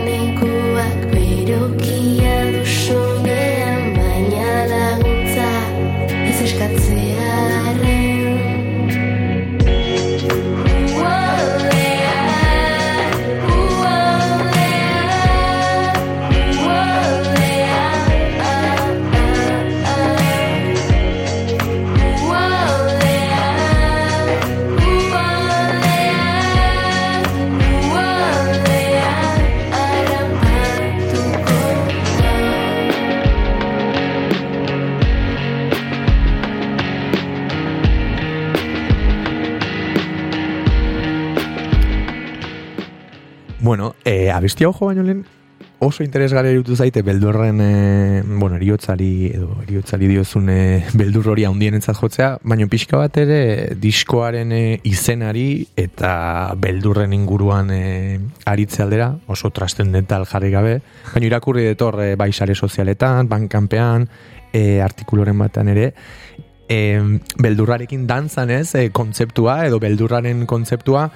abesti 44.43 44.65
hau 44.67 44.73
jo 44.75 44.89
baino 44.89 45.03
lehen, 45.08 45.23
oso 45.79 46.03
interesgarri 46.03 46.51
irutu 46.51 46.75
zaite 46.75 47.01
beldurren, 47.01 47.60
e, 47.63 48.21
bueno, 48.27 48.58
eriotzari, 48.58 49.29
edo 49.32 49.62
eriotzari 49.63 50.10
diozun 50.12 50.49
e, 50.51 50.58
beldur 50.99 51.29
hori 51.32 51.45
handien 51.47 51.77
entzat 51.77 51.95
jotzea, 51.95 52.29
baina 52.43 52.67
pixka 52.67 52.99
bat 52.99 53.19
ere 53.23 53.39
diskoaren 53.79 54.51
e, 54.51 54.63
izenari 54.89 55.65
eta 55.79 56.13
beldurren 56.60 57.15
inguruan 57.15 57.71
e, 57.71 57.84
aritze 58.51 58.84
aldera, 58.84 59.13
oso 59.32 59.51
trastendental 59.56 60.27
jarri 60.27 60.51
gabe, 60.51 60.77
baina 61.13 61.29
irakurri 61.29 61.63
detor 61.69 62.01
e, 62.03 62.10
bai 62.19 62.34
sare 62.34 62.56
sozialetan, 62.56 63.32
bankanpean, 63.32 64.10
e, 64.51 64.82
artikuloren 64.84 65.39
batan 65.39 65.71
ere, 65.71 65.93
e, 66.67 66.79
beldurrarekin 67.39 68.08
dantzan 68.12 68.51
ez, 68.51 68.73
e, 68.75 68.89
kontzeptua, 68.91 69.62
edo 69.69 69.79
beldurraren 69.84 70.45
kontzeptua, 70.51 71.08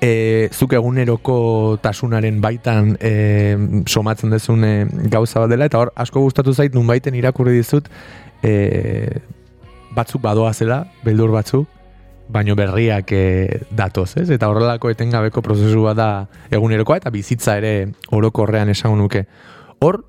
e, 0.00 0.48
zuk 0.52 0.72
eguneroko 0.72 1.78
tasunaren 1.82 2.40
baitan 2.40 2.96
e, 3.00 3.56
somatzen 3.86 4.32
dezun 4.32 4.64
e, 4.64 4.74
gauza 5.12 5.44
bat 5.44 5.52
dela, 5.52 5.68
eta 5.68 5.80
hor 5.80 5.92
asko 5.94 6.22
gustatu 6.24 6.54
zait 6.54 6.74
nun 6.74 6.88
baiten 6.88 7.14
irakurri 7.14 7.58
dizut 7.58 7.90
e, 8.42 9.20
batzuk 9.94 10.22
badoa 10.22 10.52
zela, 10.54 10.84
beldur 11.04 11.32
batzuk, 11.34 11.68
baino 12.30 12.54
berriak 12.56 13.12
e, 13.12 13.60
datoz, 13.74 14.14
ez? 14.22 14.28
Eta 14.30 14.48
horrelako 14.50 14.92
etengabeko 14.94 15.42
prozesu 15.42 15.82
bat 15.88 15.98
da 15.98 16.10
egunerokoa, 16.50 17.00
eta 17.02 17.10
bizitza 17.10 17.58
ere 17.60 17.90
orokorrean 18.14 18.70
esango 18.70 19.00
nuke. 19.00 19.24
Hor, 19.82 20.04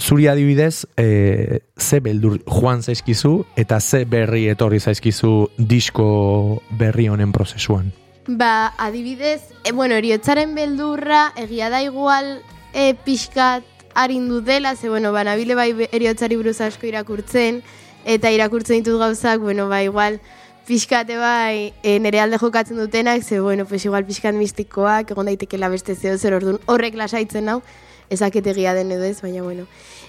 zuri 0.00 0.28
adibidez, 0.32 0.86
e, 0.96 1.60
ze 1.78 2.00
beldur 2.00 2.40
joan 2.48 2.82
zaizkizu, 2.82 3.34
eta 3.56 3.80
ze 3.80 4.04
berri 4.08 4.46
etorri 4.48 4.80
zaizkizu 4.80 5.50
disko 5.58 6.62
berri 6.78 7.10
honen 7.12 7.32
prozesuan. 7.36 7.92
Ba, 8.26 8.68
adibidez, 8.78 9.42
e, 9.64 9.72
bueno, 9.72 9.96
eriotzaren 9.96 10.54
beldurra, 10.54 11.32
egia 11.36 11.70
da 11.70 11.82
igual 11.82 12.44
e, 12.72 12.94
pixkat 12.94 13.64
harindu 13.94 14.40
dela, 14.40 14.76
ze, 14.76 14.88
bueno, 14.88 15.10
ba, 15.10 15.24
nabile 15.24 15.56
bai 15.58 15.88
eriotzari 15.90 16.38
buruz 16.38 16.60
asko 16.60 16.86
irakurtzen, 16.86 17.64
eta 18.06 18.30
irakurtzen 18.30 18.78
ditut 18.78 19.00
gauzak, 19.00 19.40
bueno, 19.42 19.66
ba, 19.68 19.82
igual, 19.82 20.20
pixkate 20.68 21.16
bai 21.18 21.72
e, 21.82 21.98
nere 21.98 22.20
alde 22.22 22.38
jokatzen 22.38 22.78
dutenak, 22.78 23.24
ze, 23.24 23.40
bueno, 23.40 23.66
pues 23.66 23.84
igual 23.84 24.06
pixkat 24.06 24.38
mistikoak, 24.38 25.10
egon 25.10 25.26
daiteke 25.26 25.58
beste 25.58 25.96
zeo 25.96 26.16
zer 26.16 26.34
orduan, 26.34 26.60
horrek 26.66 26.94
lasaitzen 26.94 27.48
hau, 27.48 27.60
ezaketegia 28.08 28.72
den 28.74 28.92
edo 28.92 29.02
ez, 29.02 29.20
baina, 29.20 29.42
bueno. 29.42 29.66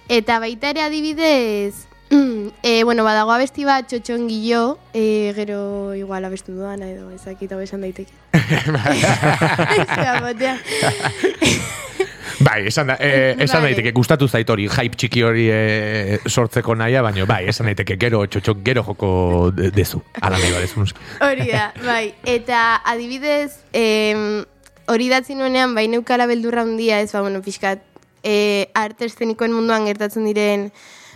Eta 0.08 0.38
baita 0.38 0.69
ere 0.69 0.84
adibidez, 0.84 1.88
e, 2.63 2.84
bueno, 2.84 3.04
badago 3.04 3.32
abesti 3.32 3.65
bat 3.65 3.88
txotxongillo, 3.89 4.78
e, 4.93 5.34
gero 5.36 5.95
igual 5.95 6.26
abestu 6.26 6.54
duan, 6.54 6.84
edo 6.84 7.10
ezakita 7.12 7.58
besan 7.58 7.82
daiteke. 7.82 8.13
bai, 12.47 12.67
esan, 12.67 12.88
da, 12.91 12.97
eh, 12.99 13.36
esan 13.43 13.63
daiteke 13.65 13.91
gustatu 13.95 14.28
zait 14.28 14.49
hori, 14.49 14.67
hype 14.69 14.99
txiki 14.99 15.23
hori 15.26 15.47
eh, 15.52 16.17
sortzeko 16.28 16.76
naia, 16.76 17.04
baina 17.06 17.26
bai, 17.30 17.43
esan 17.52 17.69
daiteke 17.71 17.97
gero 18.02 18.23
txotxok 18.26 18.63
gero 18.65 18.84
joko 18.88 19.10
dezu. 19.54 20.02
Ala 20.21 20.38
nahi 20.38 20.52
badezun. 20.56 20.89
Hori 21.21 21.49
da, 21.52 21.71
bai. 21.86 22.13
Eta 22.26 22.82
adibidez, 22.93 23.63
eh, 23.73 24.43
hori 24.88 25.10
datzi 25.10 25.38
nuenean, 25.39 25.76
bai 25.76 25.88
neukala 25.91 26.28
beldurra 26.30 26.65
handia 26.67 27.02
ez, 27.02 27.12
ba, 27.13 27.21
bueno, 27.21 27.41
pixkat, 27.41 27.84
eh, 28.23 28.69
arte 28.73 29.08
eszenikoen 29.10 29.56
munduan 29.56 29.88
gertatzen 29.88 30.28
diren, 30.28 30.69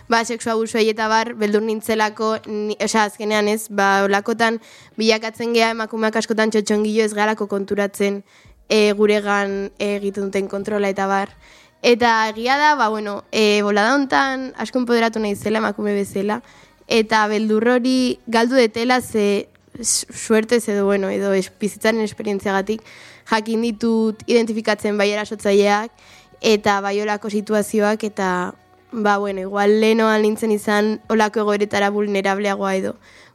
ba, 0.08 0.24
seksu 0.24 0.50
abusua 0.50 0.80
eta 0.80 1.08
bar, 1.08 1.34
beldur 1.38 1.62
nintzelako, 1.62 2.38
ni, 2.46 2.76
oza, 2.82 3.04
azkenean 3.04 3.48
ez, 3.48 3.68
ba, 3.68 4.04
olakotan 4.06 4.58
bilakatzen 4.96 5.52
geha 5.54 5.70
emakumeak 5.76 6.16
askotan 6.16 6.50
txotxongillo 6.50 7.04
ez 7.04 7.14
galako 7.14 7.46
konturatzen 7.46 8.22
e, 8.68 8.92
guregan 8.96 9.70
egiten 9.78 10.30
duten 10.30 10.48
kontrola 10.48 10.88
eta 10.88 11.06
bar. 11.06 11.34
Eta 11.82 12.14
egia 12.32 12.56
da, 12.58 12.74
ba, 12.74 12.88
bueno, 12.88 13.22
e, 13.30 13.60
bolada 13.62 13.94
hontan 13.94 14.52
asko 14.56 14.80
empoderatu 14.80 15.20
nahi 15.22 15.36
zela 15.36 15.60
emakume 15.62 15.94
bezala, 15.94 16.40
eta 16.88 17.26
beldur 17.28 17.68
hori 17.76 18.18
galdu 18.26 18.56
detela 18.56 19.00
ze 19.00 19.48
suerte 19.80 20.58
edo, 20.66 20.86
bueno, 20.86 21.10
edo 21.10 21.32
es, 21.32 21.52
bizitzaren 21.60 22.00
esperientziagatik 22.02 22.82
jakin 23.28 23.62
ditut 23.62 24.24
identifikatzen 24.26 24.96
bai 24.98 25.10
erasotzaileak, 25.12 25.92
eta 26.40 26.80
bai 26.80 26.96
situazioak, 27.30 28.04
eta 28.04 28.54
ba, 28.92 29.18
bueno, 29.18 29.40
igual 29.40 29.80
lehenoan 29.80 30.22
nintzen 30.22 30.52
izan 30.52 31.00
olako 31.08 31.44
egoeretara 31.44 31.90
vulnerableagoa 31.90 32.74
edo, 32.76 32.94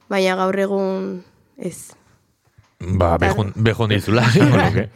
baina 0.09 0.35
gaur 0.39 0.59
egun 0.59 1.23
ez. 1.57 1.93
Ba, 2.79 3.17
behon, 3.17 3.53
behon 3.55 3.93
dizula. 3.93 4.25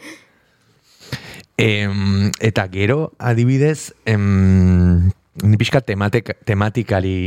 em, 1.57 2.31
eta 2.39 2.67
gero, 2.73 3.11
adibidez, 3.17 3.93
em, 4.05 5.09
nipixka 5.43 5.81
tematek, 5.81 6.37
tematikali 6.45 7.17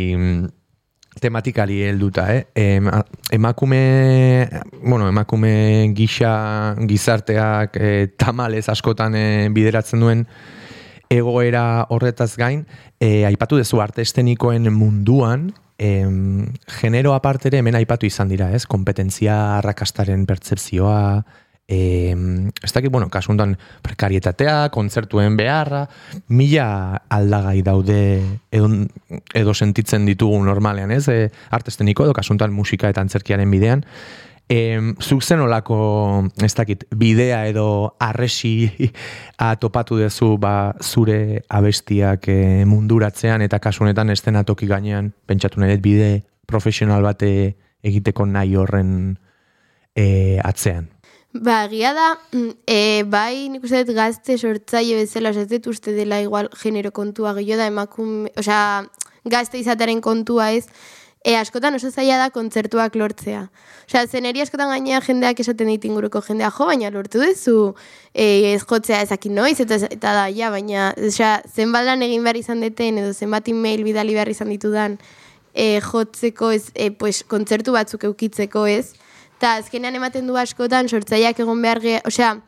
tematikali 1.21 1.83
helduta, 1.83 2.35
eh? 2.35 2.47
Em, 2.55 2.87
emakume, 3.31 4.49
bueno, 4.83 5.09
emakume 5.09 5.93
gisa, 5.95 6.77
gizarteak 6.87 7.77
eh, 7.77 8.09
tamalez 8.17 8.69
askotan 8.69 9.17
eh, 9.19 9.49
bideratzen 9.51 10.01
duen 10.01 10.27
egoera 11.11 11.87
horretaz 11.91 12.37
gain, 12.39 12.65
e, 13.01 13.27
aipatu 13.27 13.59
dezu 13.59 13.83
arte 13.83 14.03
estenikoen 14.07 14.71
munduan, 14.73 15.51
e, 15.77 16.07
genero 16.81 17.15
apartere 17.17 17.59
hemen 17.59 17.77
aipatu 17.81 18.07
izan 18.07 18.31
dira, 18.31 18.53
ez? 18.55 18.67
Kompetentzia 18.71 19.59
arrakastaren 19.59 20.23
pertsepzioa, 20.29 21.25
e, 21.71 22.15
ez 22.63 22.73
dakit, 22.73 22.91
bueno, 22.91 23.11
kasuntan 23.11 23.57
prekarietatea, 23.83 24.71
kontzertuen 24.75 25.37
beharra, 25.39 25.85
mila 26.29 27.03
aldagai 27.09 27.61
daude 27.67 28.01
edo, 28.51 28.71
edo 29.35 29.55
sentitzen 29.55 30.07
ditugu 30.07 30.43
normalean, 30.47 30.95
ez? 30.95 31.07
E, 31.09 31.31
arte 31.51 31.75
esteniko 31.75 32.07
edo 32.07 32.15
kasuntan 32.15 32.55
musika 32.55 32.91
eta 32.91 33.03
antzerkiaren 33.03 33.51
bidean, 33.51 33.87
Em, 34.51 34.97
zuk 34.99 35.23
zen 35.23 35.39
olako, 35.45 35.77
ez 36.43 36.51
dakit, 36.59 36.83
bidea 36.99 37.45
edo 37.47 37.95
arresi 38.03 38.67
topatu 39.63 40.01
dezu 40.01 40.33
ba, 40.43 40.75
zure 40.83 41.45
abestiak 41.47 42.27
e, 42.27 42.65
munduratzean 42.67 43.47
eta 43.47 43.61
kasunetan 43.63 44.11
estenatoki 44.11 44.67
gainean, 44.67 45.13
pentsatu 45.31 45.63
nahi 45.63 45.79
bide 45.79 46.11
profesional 46.51 47.07
bate 47.07 47.31
egiteko 47.87 48.27
nahi 48.27 48.59
horren 48.59 48.91
e, 49.95 50.41
atzean. 50.43 50.91
Ba, 51.31 51.69
egia 51.71 51.95
da, 51.95 52.11
e, 52.67 53.07
bai 53.07 53.47
nik 53.55 53.63
uste 53.63 53.85
dut 53.87 53.95
gazte 53.95 54.35
sortzaile 54.35 55.05
bezala, 55.05 55.31
ez 55.31 55.47
dut 55.47 55.71
uste 55.71 55.95
dela 55.95 56.19
igual 56.19 56.51
genero 56.59 56.91
kontua 56.91 57.37
gehiago 57.39 57.63
da 57.63 57.71
emakume, 57.71 58.35
osea, 58.35 58.83
gazte 59.31 59.63
izataren 59.63 60.03
kontua 60.03 60.51
ez, 60.59 60.67
E, 61.23 61.35
askotan 61.37 61.75
oso 61.77 61.91
zaila 61.93 62.17
da 62.17 62.31
kontzertuak 62.33 62.95
lortzea. 62.97 63.43
Osea, 63.85 64.07
zeneri 64.09 64.41
askotan 64.41 64.71
gainea 64.73 65.03
jendeak 65.05 65.43
esaten 65.43 65.69
dit 65.69 65.83
inguruko 65.85 66.23
jendea, 66.25 66.49
jo, 66.57 66.65
baina 66.71 66.89
lortu 66.95 67.21
duzu 67.21 67.75
e, 68.15 68.55
ez 68.55 68.63
jotzea 68.65 69.03
ezakin 69.05 69.37
noiz, 69.37 69.59
eta, 69.61 69.77
eta 69.85 70.15
da, 70.17 70.23
ja, 70.33 70.49
baina, 70.55 70.95
osea, 70.97 71.35
zenbat 71.45 71.85
lan 71.85 72.07
egin 72.07 72.25
behar 72.25 72.41
izan 72.41 72.65
deten, 72.65 73.03
edo 73.03 73.13
zenbat 73.13 73.53
email 73.53 73.85
bidali 73.85 74.17
behar 74.17 74.33
izan 74.33 74.49
ditudan 74.49 74.97
e, 75.53 75.83
jotzeko 75.85 76.55
ez, 76.57 76.71
e, 76.73 76.89
pues, 76.89 77.21
kontzertu 77.29 77.77
batzuk 77.77 78.09
eukitzeko 78.09 78.65
ez. 78.71 78.95
Eta 79.37 79.59
azkenean 79.61 80.01
ematen 80.01 80.25
du 80.29 80.41
askotan, 80.41 80.89
sortzaileak 80.89 81.45
egon 81.45 81.61
behar 81.61 81.85
ge, 81.85 81.99
osea, 82.09 82.39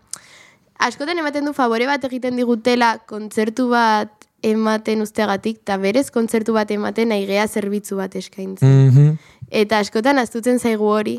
askotan 0.80 1.20
ematen 1.20 1.44
du 1.44 1.52
favore 1.52 1.84
bat 1.90 2.08
egiten 2.08 2.40
digutela 2.40 2.94
kontzertu 3.04 3.68
bat 3.68 4.21
ematen 4.42 5.02
usteagatik, 5.02 5.62
eta 5.62 5.78
berez 5.78 6.10
kontzertu 6.10 6.52
bat 6.52 6.70
ematen 6.70 7.12
aigea 7.14 7.46
zerbitzu 7.48 7.96
bat 8.02 8.16
eskaintzen. 8.16 8.68
Mm 8.90 9.16
Eta 9.52 9.82
askotan 9.84 10.16
astutzen 10.16 10.56
zaigu 10.58 10.86
hori. 10.88 11.18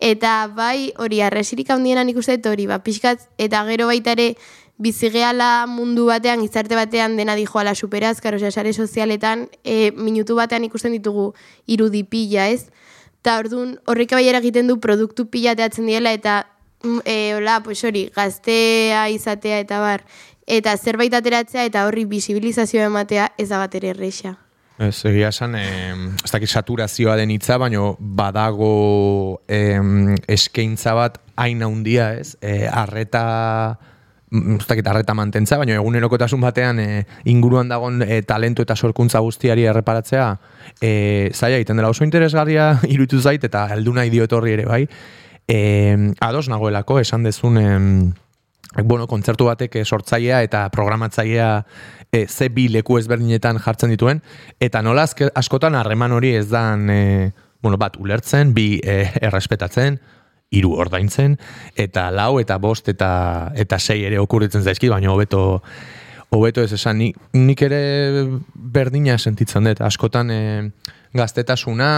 Eta 0.00 0.46
bai 0.48 0.94
hori 0.96 1.20
arresirik 1.20 1.68
handienan 1.70 2.08
ikusten 2.08 2.40
hori, 2.48 2.64
ba, 2.66 2.78
pixkat, 2.80 3.28
eta 3.36 3.60
gero 3.68 3.86
baita 3.86 4.14
ere 4.16 4.34
bizigeala 4.78 5.66
mundu 5.68 6.06
batean, 6.06 6.42
izarte 6.44 6.76
batean 6.76 7.16
dena 7.16 7.34
dijoala 7.34 7.74
superaz, 7.74 8.20
karo, 8.20 8.38
sare 8.38 8.72
sozialetan, 8.72 9.48
e, 9.64 9.92
minutu 9.96 10.36
batean 10.36 10.64
ikusten 10.64 10.92
ditugu 10.92 11.34
irudi 11.66 12.02
pila, 12.04 12.48
ez? 12.48 12.68
Eta 13.20 13.38
orduan 13.38 13.78
horrek 13.86 14.12
bai 14.12 14.28
egiten 14.28 14.66
du 14.66 14.78
produktu 14.80 15.26
pila 15.26 15.56
teatzen 15.56 15.86
diela, 15.86 16.12
eta 16.12 16.46
mm, 16.82 17.00
e, 17.04 17.34
hola, 17.34 17.62
pues 17.64 17.82
hori, 17.84 18.10
gaztea 18.14 19.08
izatea 19.08 19.60
eta 19.60 19.80
bar, 19.80 20.04
eta 20.46 20.76
zerbait 20.76 21.14
ateratzea 21.14 21.66
eta 21.66 21.86
horri 21.86 22.06
bisibilizazioa 22.06 22.86
ematea 22.86 23.32
ez 23.38 23.48
da 23.50 23.58
bat 23.58 23.74
ere 23.74 23.90
erreixa. 23.94 24.36
Ez, 24.78 25.06
egia 25.08 25.30
esan, 25.32 25.54
eh, 25.56 25.94
ez 26.24 26.30
dakit 26.30 26.50
saturazioa 26.52 27.16
den 27.16 27.30
hitza, 27.32 27.56
baino 27.56 27.96
badago 27.98 29.40
eh, 29.48 29.80
eskaintza 30.28 30.92
bat 30.94 31.16
hain 31.36 31.62
handia 31.64 32.12
ez, 32.20 32.36
eh, 32.42 32.68
arreta, 32.68 33.78
mm, 34.30 34.58
ez 34.60 34.66
dakit 34.68 34.86
arreta 34.86 35.14
mantentza, 35.14 35.56
baino 35.56 35.72
egunerokotasun 35.72 36.44
batean 36.44 36.80
eh, 36.80 37.06
inguruan 37.24 37.72
dagon 37.72 38.02
eh, 38.02 38.20
talentu 38.22 38.62
eta 38.62 38.76
sorkuntza 38.76 39.24
guztiari 39.24 39.64
erreparatzea, 39.64 40.28
eh, 40.82 41.30
zaila 41.32 41.56
egiten 41.56 41.80
dela. 41.80 41.88
Oso 41.88 42.04
interesgarria 42.04 42.74
irutu 42.94 43.20
zait, 43.20 43.44
eta 43.44 43.66
heldu 43.72 43.96
nahi 43.96 44.12
diotorri 44.12 44.52
ere 44.58 44.66
bai, 44.66 44.84
eh, 45.48 46.12
ados 46.20 46.50
nagoelako 46.52 47.00
esan 47.00 47.24
dezun, 47.24 48.12
bueno, 48.84 49.06
kontzertu 49.06 49.46
batek 49.48 49.76
eh, 49.76 49.84
sortzailea 49.84 50.42
eta 50.44 50.66
programatzailea 50.70 51.50
e, 52.12 52.26
ze 52.26 52.48
bi 52.48 52.68
leku 52.68 52.98
ezberdinetan 52.98 53.58
jartzen 53.58 53.90
dituen, 53.90 54.22
eta 54.60 54.82
nola 54.82 55.06
askotan 55.34 55.74
harreman 55.74 56.12
hori 56.12 56.34
ez 56.36 56.48
dan, 56.50 56.90
e, 56.90 57.32
bueno, 57.62 57.78
bat 57.78 57.96
ulertzen, 57.96 58.52
bi 58.54 58.80
e, 58.84 59.02
errespetatzen, 59.22 60.00
hiru 60.54 60.76
ordaintzen, 60.78 61.38
eta 61.74 62.10
lau 62.14 62.38
eta 62.40 62.58
bost 62.62 62.88
eta 62.88 63.52
eta 63.58 63.78
sei 63.78 64.04
ere 64.06 64.20
okurritzen 64.22 64.62
zaizki, 64.62 64.88
baina 64.92 65.10
hobeto 65.10 65.62
hobeto 66.30 66.62
ez 66.62 66.72
esan, 66.74 66.98
nik, 66.98 67.18
nik 67.34 67.62
ere 67.62 67.80
berdina 68.54 69.16
sentitzen 69.18 69.66
dut, 69.66 69.80
askotan 69.80 70.30
e, 70.30 70.40
gaztetasuna, 71.16 71.90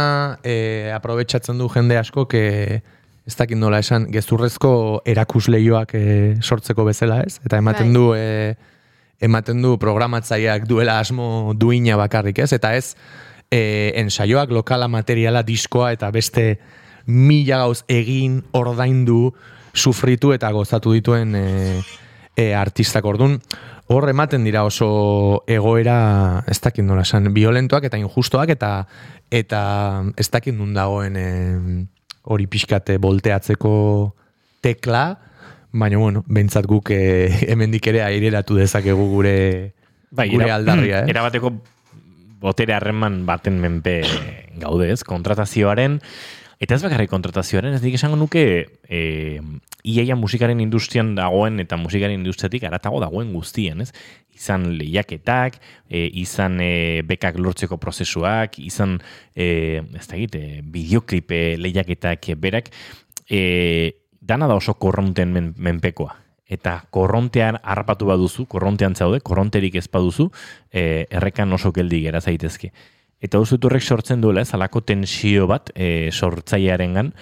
e, 0.44 0.90
aprobetsatzen 0.94 1.58
du 1.58 1.68
jende 1.72 1.98
asko, 1.98 2.28
que 2.28 2.82
ez 3.28 3.36
dakit 3.36 3.60
nola 3.60 3.82
esan, 3.84 4.08
gezurrezko 4.12 4.72
erakusleioak 5.04 5.94
e, 5.94 6.08
sortzeko 6.40 6.88
bezala 6.88 7.20
ez, 7.26 7.38
eta 7.44 7.60
ematen 7.60 7.92
Bai. 7.92 7.94
du... 7.94 8.10
E, 8.16 8.76
ematen 9.20 9.62
du 9.62 9.76
programatzaileak 9.82 10.66
duela 10.68 10.98
asmo 11.02 11.52
duina 11.58 11.96
bakarrik, 11.98 12.38
ez? 12.38 12.52
Eta 12.54 12.74
ez 12.78 12.94
e, 13.50 13.92
ensaioak, 13.98 14.52
lokala, 14.54 14.88
materiala, 14.88 15.42
diskoa 15.42 15.92
eta 15.96 16.10
beste 16.14 16.58
mila 17.06 17.62
gauz 17.64 17.82
egin, 17.90 18.42
ordaindu, 18.52 19.32
sufritu 19.74 20.32
eta 20.36 20.50
gozatu 20.54 20.92
dituen 20.94 21.34
e, 21.34 21.48
e, 22.36 22.52
artistak 22.54 23.04
ordun. 23.04 23.38
Hor 23.88 24.04
ematen 24.10 24.44
dira 24.44 24.66
oso 24.68 25.42
egoera, 25.48 26.44
ez 26.46 26.60
dakit 26.60 26.84
nola 26.84 27.06
esan, 27.06 27.32
violentoak 27.34 27.88
eta 27.88 28.00
injustoak 28.00 28.52
eta 28.54 28.72
eta 29.32 29.60
ez 30.16 30.28
dakit 30.30 30.54
nun 30.56 30.74
dagoen 30.76 31.16
e, 31.16 31.28
hori 32.28 32.46
pixkate 32.50 32.98
volteatzeko 33.00 33.72
tekla, 34.64 35.02
baina 35.72 35.98
bueno, 36.00 36.24
behintzat 36.28 36.66
guk 36.68 36.90
e, 36.92 37.00
hemendik 37.50 37.86
ere 37.92 38.02
aireratu 38.04 38.56
dezakegu 38.58 39.08
gure 39.14 39.34
Bai, 40.10 40.28
gure 40.32 40.46
era- 40.48 40.56
aldarria, 40.60 41.02
eh? 41.04 41.10
Erabateko 41.12 41.52
botere 42.40 42.72
harreman 42.76 43.22
baten 43.26 43.58
menpe 43.60 44.02
gaude, 44.60 44.90
ez? 44.92 45.02
Kontratazioaren, 45.04 45.98
eta 46.58 46.74
ez 46.74 46.82
bakarrik 46.82 47.10
kontratazioaren, 47.10 47.76
ez 47.76 47.82
dik 47.82 47.94
esango 47.98 48.18
nuke 48.18 48.42
e, 48.88 49.00
iaia 49.86 50.16
musikaren 50.18 50.60
industrian 50.60 51.14
dagoen 51.14 51.60
eta 51.62 51.78
musikaren 51.78 52.18
industriatik 52.18 52.66
aratago 52.66 53.00
dagoen 53.02 53.30
guztien, 53.32 53.84
ez? 53.84 53.92
Izan 54.34 54.66
lehiaketak, 54.78 55.58
e, 55.88 56.04
izan 56.20 56.58
e, 56.62 57.02
bekak 57.06 57.38
lortzeko 57.38 57.78
prozesuak, 57.82 58.58
izan, 58.62 58.98
e, 59.34 59.80
ez 59.98 60.06
da 60.06 60.18
egite, 60.18 60.42
bideoklipe 60.66 61.42
lehiaketak 61.62 62.32
berak, 62.42 62.72
e, 63.30 63.94
dana 64.20 64.48
da 64.50 64.58
oso 64.58 64.74
korronten 64.74 65.32
men, 65.32 65.52
menpekoa. 65.56 66.16
Eta 66.48 66.78
korrontean 66.90 67.58
harrapatu 67.62 68.08
baduzu, 68.08 68.46
korrontean 68.48 68.94
zaude, 68.96 69.20
korronterik 69.20 69.76
ez 69.76 69.86
baduzu, 69.92 70.30
e, 70.72 71.06
errekan 71.10 71.52
oso 71.52 71.72
geldi 71.76 72.00
gera 72.06 72.22
zaitezke. 72.24 72.72
Eta 73.20 73.40
uste 73.42 73.58
horrek 73.66 73.82
sortzen 73.82 74.20
duela, 74.22 74.44
ez, 74.44 74.52
alako 74.54 74.84
tensio 74.86 75.48
bat 75.50 75.72
e, 75.74 76.10
sortzailearen 76.12 76.94
gan, 76.94 77.12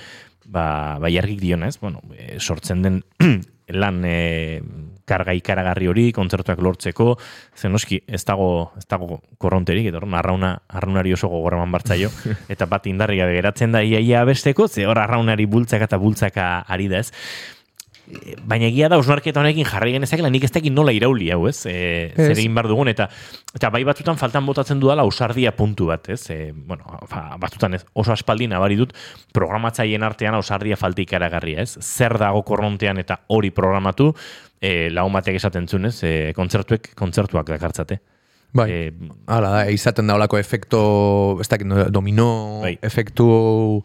ba, 0.44 0.98
ba 1.00 1.10
jargik 1.12 1.40
dionez, 1.40 1.78
bueno, 1.80 2.02
e, 2.12 2.36
sortzen 2.40 2.82
den 2.84 3.02
lan 3.80 4.04
e, 4.04 4.60
karga 5.06 5.32
ikaragarri 5.38 5.88
hori, 5.88 6.04
kontzertuak 6.14 6.60
lortzeko, 6.62 7.14
zen 7.56 7.72
noski, 7.74 8.00
ez 8.06 8.22
dago, 8.26 8.72
ez 8.78 8.84
dago 8.90 9.20
korronterik, 9.42 9.88
eta 9.90 10.00
hor, 10.00 10.08
arrauna, 10.18 10.52
arraunari 10.68 11.14
oso 11.16 11.30
gogoraman 11.32 11.72
bartzaio, 11.72 12.10
eta 12.52 12.68
bat 12.70 12.86
indarri 12.90 13.22
gabe 13.22 13.38
geratzen 13.38 13.74
da 13.74 13.82
iaia 13.86 14.24
besteko, 14.28 14.68
ze 14.68 14.86
hor 14.86 15.00
arraunari 15.00 15.46
bultzaka 15.46 15.88
eta 15.88 16.02
bultzaka 16.02 16.48
ari 16.66 16.90
da 16.92 17.00
ez. 17.00 17.12
Baina 18.46 18.68
egia 18.68 18.86
da, 18.88 18.98
osnarketa 19.02 19.40
honekin 19.42 19.66
jarri 19.66 19.92
genezakela, 19.96 20.28
nik 20.30 20.44
ez 20.46 20.50
dakit 20.54 20.70
nola 20.72 20.92
irauli 20.94 21.26
hau, 21.34 21.40
ez? 21.50 21.64
E, 21.66 22.12
Ez. 22.14 22.28
zer 22.28 22.36
egin 22.38 22.54
behar 22.54 22.68
dugun, 22.70 22.86
eta, 22.92 23.08
eta 23.56 23.70
bai 23.74 23.82
batzutan 23.88 24.16
faltan 24.20 24.46
botatzen 24.46 24.78
dudala 24.78 25.02
ausardia 25.02 25.50
puntu 25.56 25.88
bat, 25.90 26.06
ez? 26.14 26.20
E, 26.30 26.52
bueno, 26.54 26.84
fa, 27.10 27.24
batzutan 27.42 27.74
ez, 27.74 27.82
oso 27.98 28.12
aspaldi 28.14 28.46
nabari 28.46 28.76
dut 28.78 28.94
programatzaileen 29.34 30.06
artean 30.06 30.38
ausardia 30.38 30.78
falta 30.78 31.02
ikaragarria, 31.02 31.62
ez? 31.66 31.78
Zer 31.82 32.14
dago 32.22 32.44
korrontean 32.46 33.02
eta 33.02 33.20
hori 33.26 33.50
programatu, 33.50 34.12
e, 34.60 34.88
lagun 34.94 35.18
batek 35.18 35.40
esaten 35.42 35.66
zuen, 35.66 35.90
ez? 35.90 35.98
E, 36.06 36.32
kontzertuek, 36.38 36.92
kontzertuak 36.94 37.50
dakartzate. 37.50 37.98
Bai. 38.56 38.70
E, 38.70 38.92
Hala 39.26 39.50
da, 39.50 39.62
izaten 39.74 40.06
da 40.06 40.14
olako 40.14 40.38
efekto, 40.38 41.38
ez 41.42 41.48
dakit, 41.50 41.66
no, 41.66 41.88
domino 41.90 42.60
Bai. 42.62 42.76
efektu 42.86 43.82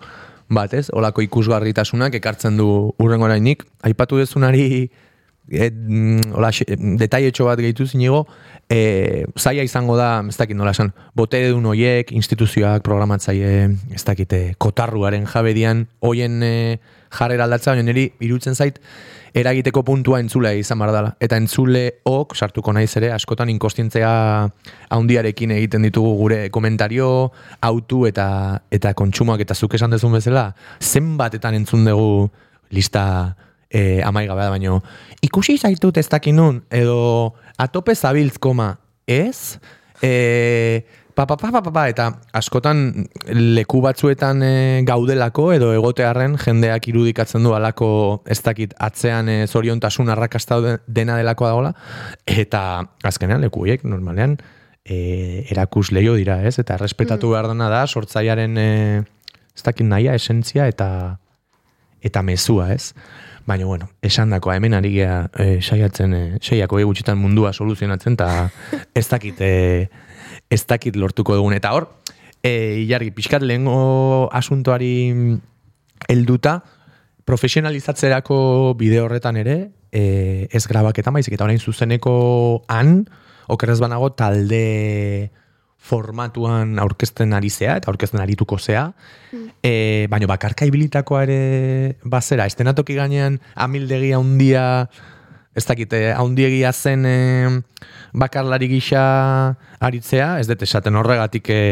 bat, 0.54 0.74
ez? 0.74 0.90
Olako 0.94 1.24
ikusgarritasunak 1.26 2.16
ekartzen 2.20 2.60
du 2.60 2.68
urrengo 3.00 3.28
orainik. 3.28 3.66
Aipatu 3.88 4.20
dezunari 4.20 4.92
et, 5.52 5.74
mm, 5.74 6.34
hola, 6.34 6.50
xe- 6.52 6.66
detailetxo 7.00 7.46
bat 7.46 7.60
gehitu 7.60 7.86
zinigo, 7.86 8.26
e, 8.70 9.26
zaila 9.38 9.64
izango 9.64 9.98
da, 9.98 10.24
ez 10.28 10.38
dakit 10.38 10.56
nola 10.56 10.72
esan, 10.72 10.94
bote 11.16 11.42
edun 11.46 11.66
hoiek, 11.66 12.12
instituzioak, 12.12 12.84
programatzaile, 12.84 13.76
ez 13.92 14.04
dakite, 14.08 14.56
kotarruaren 14.58 15.28
jabedian, 15.28 15.88
hoien 16.00 16.42
e, 16.44 16.80
jarrera 17.12 17.44
aldatza, 17.44 17.76
baina 17.76 17.84
niri 17.84 18.14
irutzen 18.24 18.56
zait, 18.56 18.80
eragiteko 19.34 19.84
puntua 19.88 20.20
entzulea 20.20 20.54
izan 20.60 20.80
behar 20.80 20.94
dela. 20.96 21.12
Eta 21.24 21.38
entzuleok, 21.40 22.36
sartuko 22.36 22.74
naiz 22.76 22.92
ere, 23.00 23.12
askotan 23.16 23.52
inkostientzia 23.54 24.10
haundiarekin 24.92 25.52
egiten 25.56 25.88
ditugu 25.88 26.16
gure 26.20 26.42
komentario, 26.52 27.32
autu 27.62 28.06
eta 28.10 28.28
eta 28.72 28.94
kontsumoak 28.94 29.44
eta 29.46 29.56
zuk 29.56 29.76
esan 29.80 29.92
dezun 29.96 30.16
bezala, 30.18 30.50
zenbatetan 30.80 31.56
entzun 31.56 31.86
dugu 31.88 32.30
lista 32.72 33.36
e, 33.72 34.02
amaigabea 34.04 34.50
da, 34.50 34.54
baino 34.54 34.82
ikusi 35.24 35.58
zaitut 35.58 35.98
ez 35.98 36.08
dakinun, 36.12 36.64
edo 36.72 37.34
atope 37.62 37.96
zabiltz 37.96 38.38
koma, 38.42 38.76
ez? 39.08 39.58
E, 40.04 40.84
pa, 41.14 41.26
pa, 41.28 41.38
pa, 41.38 41.52
pa, 41.52 41.62
pa, 41.62 41.72
pa, 41.72 41.86
eta 41.92 42.08
askotan 42.38 43.06
leku 43.32 43.82
batzuetan 43.84 44.42
e, 44.44 44.54
gaudelako 44.88 45.52
edo 45.56 45.72
egotearren 45.76 46.38
jendeak 46.42 46.88
irudikatzen 46.92 47.44
du 47.46 47.54
alako 47.56 47.92
ez 48.26 48.40
dakit 48.44 48.74
atzean 48.80 49.30
e, 49.30 49.38
zoriontasun 49.48 50.10
arrakasta 50.10 50.60
de- 50.64 50.78
dena 50.88 51.20
delako 51.20 51.48
dagola 51.50 51.74
eta 52.26 52.64
azkenean 53.06 53.44
leku 53.46 53.66
horiek 53.66 53.86
normalean 53.86 54.38
e, 54.84 55.46
erakus 55.52 55.92
leio 55.92 56.16
dira 56.18 56.42
ez? 56.48 56.58
Eta 56.60 56.80
errespetatu 56.80 57.36
behar 57.36 57.52
dena 57.52 57.70
da 57.70 57.86
sortzaiaren 57.88 58.58
e, 58.58 58.70
ez 59.56 59.64
dakit 59.68 59.86
nahia 59.86 60.16
esentzia 60.18 60.68
eta 60.72 61.20
eta 62.02 62.24
mezua 62.26 62.72
ez 62.74 62.96
Baina, 63.46 63.66
bueno, 63.66 63.90
esan 64.02 64.30
dakoa, 64.30 64.56
hemen 64.56 64.76
ari 64.78 64.92
gea 64.94 65.30
e, 65.40 65.62
saiatzen, 65.62 66.14
e, 66.14 66.22
saiako 66.42 66.80
gutxitan 66.86 67.18
mundua 67.18 67.54
soluzionatzen, 67.54 68.14
eta 68.14 68.50
ez 69.00 69.08
dakit, 69.10 69.42
e, 69.42 69.90
ez 70.50 70.62
dakit 70.68 70.96
lortuko 70.96 71.36
dugun. 71.36 71.56
Eta 71.58 71.74
hor, 71.74 71.90
e, 72.44 72.86
jargi, 72.90 73.12
pixkat 73.16 73.42
lehengo 73.42 74.30
asuntoari 74.32 74.94
helduta, 76.10 76.62
profesionalizatzerako 77.26 78.76
bide 78.78 79.02
horretan 79.02 79.38
ere, 79.42 79.58
e, 79.92 80.48
ez 80.52 80.66
grabaketa 80.68 81.12
maizik, 81.12 81.36
eta 81.36 81.46
orain 81.48 81.60
zuzeneko 81.60 82.64
han, 82.70 83.06
okerrez 83.52 83.80
banago 83.82 84.14
talde 84.14 85.32
formatuan 85.82 86.78
aurkezten 86.80 87.34
ari 87.34 87.50
zea, 87.50 87.76
eta 87.80 87.90
aurkezten 87.92 88.22
arituko 88.22 88.60
zea, 88.60 88.92
e, 89.66 90.08
baina 90.12 90.30
bakarka 90.30 90.68
ibilitakoa 90.70 91.24
ere 91.26 91.40
bazera, 92.04 92.46
estenatoki 92.46 92.96
gainean 93.00 93.40
amildegi 93.56 94.14
handia, 94.14 94.66
ez 95.58 95.66
dakite, 95.68 96.04
haundiegia 96.14 96.72
zen 96.72 97.08
e, 97.10 97.18
bakarlari 98.14 98.70
gisa 98.72 99.02
aritzea, 99.82 100.38
ez 100.40 100.48
dut 100.52 100.62
esaten 100.68 101.02
horregatik 101.02 101.50
e, 101.50 101.64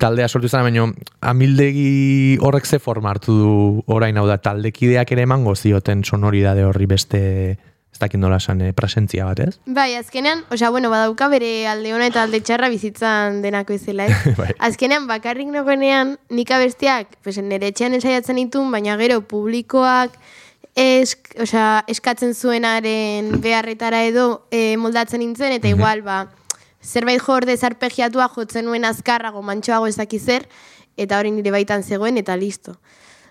taldea 0.00 0.26
sortu 0.28 0.48
izan, 0.48 0.64
baina 0.66 0.88
amildegi 1.20 2.40
horrek 2.42 2.66
ze 2.66 2.80
forma 2.80 3.12
hartu 3.12 3.36
du? 3.38 3.54
Orain 3.92 4.16
hau 4.18 4.26
da, 4.26 4.40
taldekideak 4.42 5.12
ere 5.14 5.28
emango 5.28 5.54
zioten 5.54 6.02
sonoridade 6.02 6.64
horri 6.64 6.88
beste, 6.90 7.22
ez 7.94 8.00
dakit 8.02 8.18
nola 8.18 8.40
esan, 8.42 8.60
e, 8.60 8.72
presentzia 8.74 9.24
bat, 9.28 9.38
ez? 9.38 9.58
Bai, 9.78 9.94
azkenean, 9.94 10.42
osea, 10.52 10.70
bueno, 10.74 10.90
badauka 10.90 11.28
bere 11.30 11.68
alde 11.70 11.94
ona 11.94 12.08
eta 12.10 12.24
alde 12.26 12.40
txarra 12.42 12.68
bizitzan 12.72 13.40
denako 13.44 13.76
izela, 13.78 14.08
ez? 14.10 14.34
Bai. 14.40 14.50
Azkenean, 14.58 15.06
bakarrik 15.06 15.52
nogenean, 15.54 16.16
nik 16.34 16.50
abestiak, 16.50 17.14
pues, 17.22 17.38
nire 17.38 17.70
etxean 17.70 17.94
ensaiatzen 17.94 18.42
ditun, 18.42 18.72
baina 18.74 18.98
gero 18.98 19.20
publikoak 19.30 20.18
esk, 20.74 21.36
osea, 21.38 21.84
eskatzen 21.86 22.34
zuenaren 22.34 23.30
beharretara 23.40 24.02
edo 24.08 24.48
e, 24.50 24.74
moldatzen 24.76 25.22
nintzen, 25.22 25.54
eta 25.54 25.70
igual, 25.70 26.02
ba, 26.02 26.24
zerbait 26.82 27.22
jorde 27.22 27.56
zarpegiatua 27.56 28.26
jotzen 28.34 28.66
nuen 28.66 28.84
azkarrago, 28.84 29.42
mantxoago 29.46 29.86
ezaki 29.86 30.18
zer, 30.18 30.48
eta 30.98 31.22
hori 31.22 31.30
nire 31.30 31.54
baitan 31.54 31.86
zegoen, 31.86 32.18
eta 32.18 32.34
listo. 32.36 32.74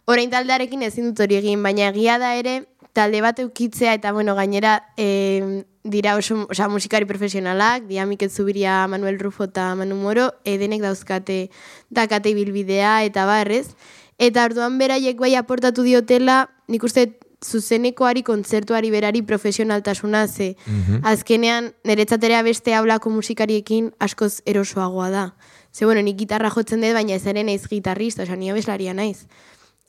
Orain 0.08 0.32
taldearekin 0.32 0.82
ezin 0.84 1.12
dut 1.12 1.22
hori 1.24 1.38
egin, 1.40 1.62
baina 1.64 1.92
egia 1.92 2.18
da 2.20 2.34
ere, 2.36 2.64
talde 2.94 3.22
bat 3.22 3.40
eukitzea 3.42 3.96
eta 3.98 4.12
bueno, 4.14 4.36
gainera 4.36 4.78
e, 4.98 5.66
dira 5.84 6.16
oso, 6.16 6.48
osea, 6.50 6.70
musikari 6.70 7.06
profesionalak, 7.06 7.88
dia 7.90 8.06
Mikel 8.06 8.30
Zubiria, 8.30 8.88
Manuel 8.88 9.20
Rufo 9.20 9.50
eta 9.50 9.74
Manu 9.76 9.98
Moro, 10.00 10.32
edenek 10.46 10.82
dauzkate 10.82 11.50
dakate 11.90 12.34
bilbidea 12.34 13.04
eta 13.04 13.26
barrez. 13.26 13.76
Eta 14.22 14.46
orduan 14.46 14.78
beraiek 14.78 15.18
bai 15.20 15.34
aportatu 15.36 15.84
diotela, 15.84 16.48
nik 16.70 16.84
uste 16.86 17.10
zuzenekoari, 17.44 18.24
kontzertuari 18.24 18.92
berari 18.92 19.22
profesionaltasuna, 19.22 20.28
ze 20.28 20.56
azkenean 21.04 21.74
niretzaterea 21.84 22.42
beste 22.44 22.74
haulako 22.74 23.10
musikariekin 23.10 23.92
askoz 24.00 24.42
erosoagoa 24.46 25.10
da. 25.10 25.26
Ze, 25.74 25.86
bueno, 25.86 26.02
nik 26.02 26.18
gitarra 26.18 26.50
jotzen 26.54 26.82
dut, 26.82 26.94
baina 26.94 27.16
ez 27.16 27.26
ere 27.28 27.44
naiz 27.44 27.68
gitarrista, 27.68 28.24
oza, 28.24 28.38
ni 28.38 28.50
abeslaria 28.50 28.94
naiz. 28.94 29.26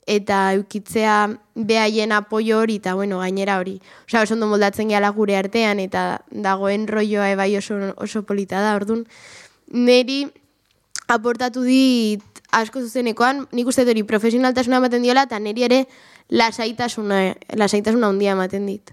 Eta 0.06 0.52
eukitzea 0.52 1.30
behaien 1.54 2.12
apoio 2.12 2.58
hori, 2.60 2.76
eta 2.76 2.94
bueno, 2.94 3.20
gainera 3.22 3.58
hori. 3.58 3.78
Osa, 4.06 4.22
oso 4.22 4.34
ondo 4.34 4.46
moldatzen 4.50 4.90
gehala 4.92 5.08
gure 5.16 5.36
artean, 5.36 5.80
eta 5.80 6.20
dagoen 6.30 6.88
rolloa 6.88 7.30
ebai 7.32 7.56
oso, 7.56 7.78
oso 7.96 8.22
polita 8.28 8.60
da, 8.60 8.74
orduan. 8.76 9.06
Neri 9.72 10.26
aportatu 11.08 11.62
dit 11.64 12.42
asko 12.52 12.82
zuzenekoan, 12.84 13.46
nik 13.52 13.66
uste 13.66 13.86
hori 13.88 14.04
profesionaltasuna 14.04 14.82
ematen 14.82 15.02
diola, 15.02 15.24
eta 15.24 15.40
neri 15.40 15.64
ere 15.66 15.80
lasaitasuna, 16.28 17.22
lasaitasuna 17.56 18.12
handia 18.12 18.36
ematen 18.36 18.66
dit. 18.66 18.92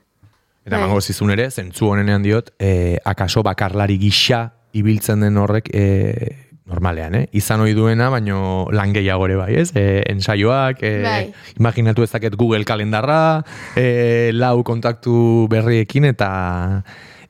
Eta 0.65 0.77
Bai. 0.77 0.85
mango 0.85 1.01
zizun 1.01 1.31
ere, 1.33 1.49
zentzu 1.49 1.89
honenean 1.89 2.23
diot, 2.23 2.53
eh, 2.59 2.97
akaso 3.05 3.43
bakarlari 3.43 3.97
gisa 3.97 4.51
ibiltzen 4.77 5.25
den 5.25 5.37
horrek 5.37 5.69
eh, 5.73 6.50
normalean, 6.71 7.15
eh? 7.19 7.25
Izan 7.37 7.61
ohi 7.65 7.75
duena, 7.77 8.09
baino 8.13 8.67
lan 8.71 8.95
gehiago 8.95 9.27
ere 9.27 9.37
bai, 9.39 9.51
ez? 9.61 9.69
Eh, 9.75 10.01
ensaioak, 10.11 10.81
eh, 10.87 11.01
Bai. 11.03 11.23
imaginatu 11.59 12.05
ezaket 12.07 12.37
Google 12.39 12.65
kalendarra, 12.65 13.43
eh, 13.75 14.31
lau 14.33 14.63
kontaktu 14.63 15.47
berriekin 15.51 16.07
eta 16.09 16.83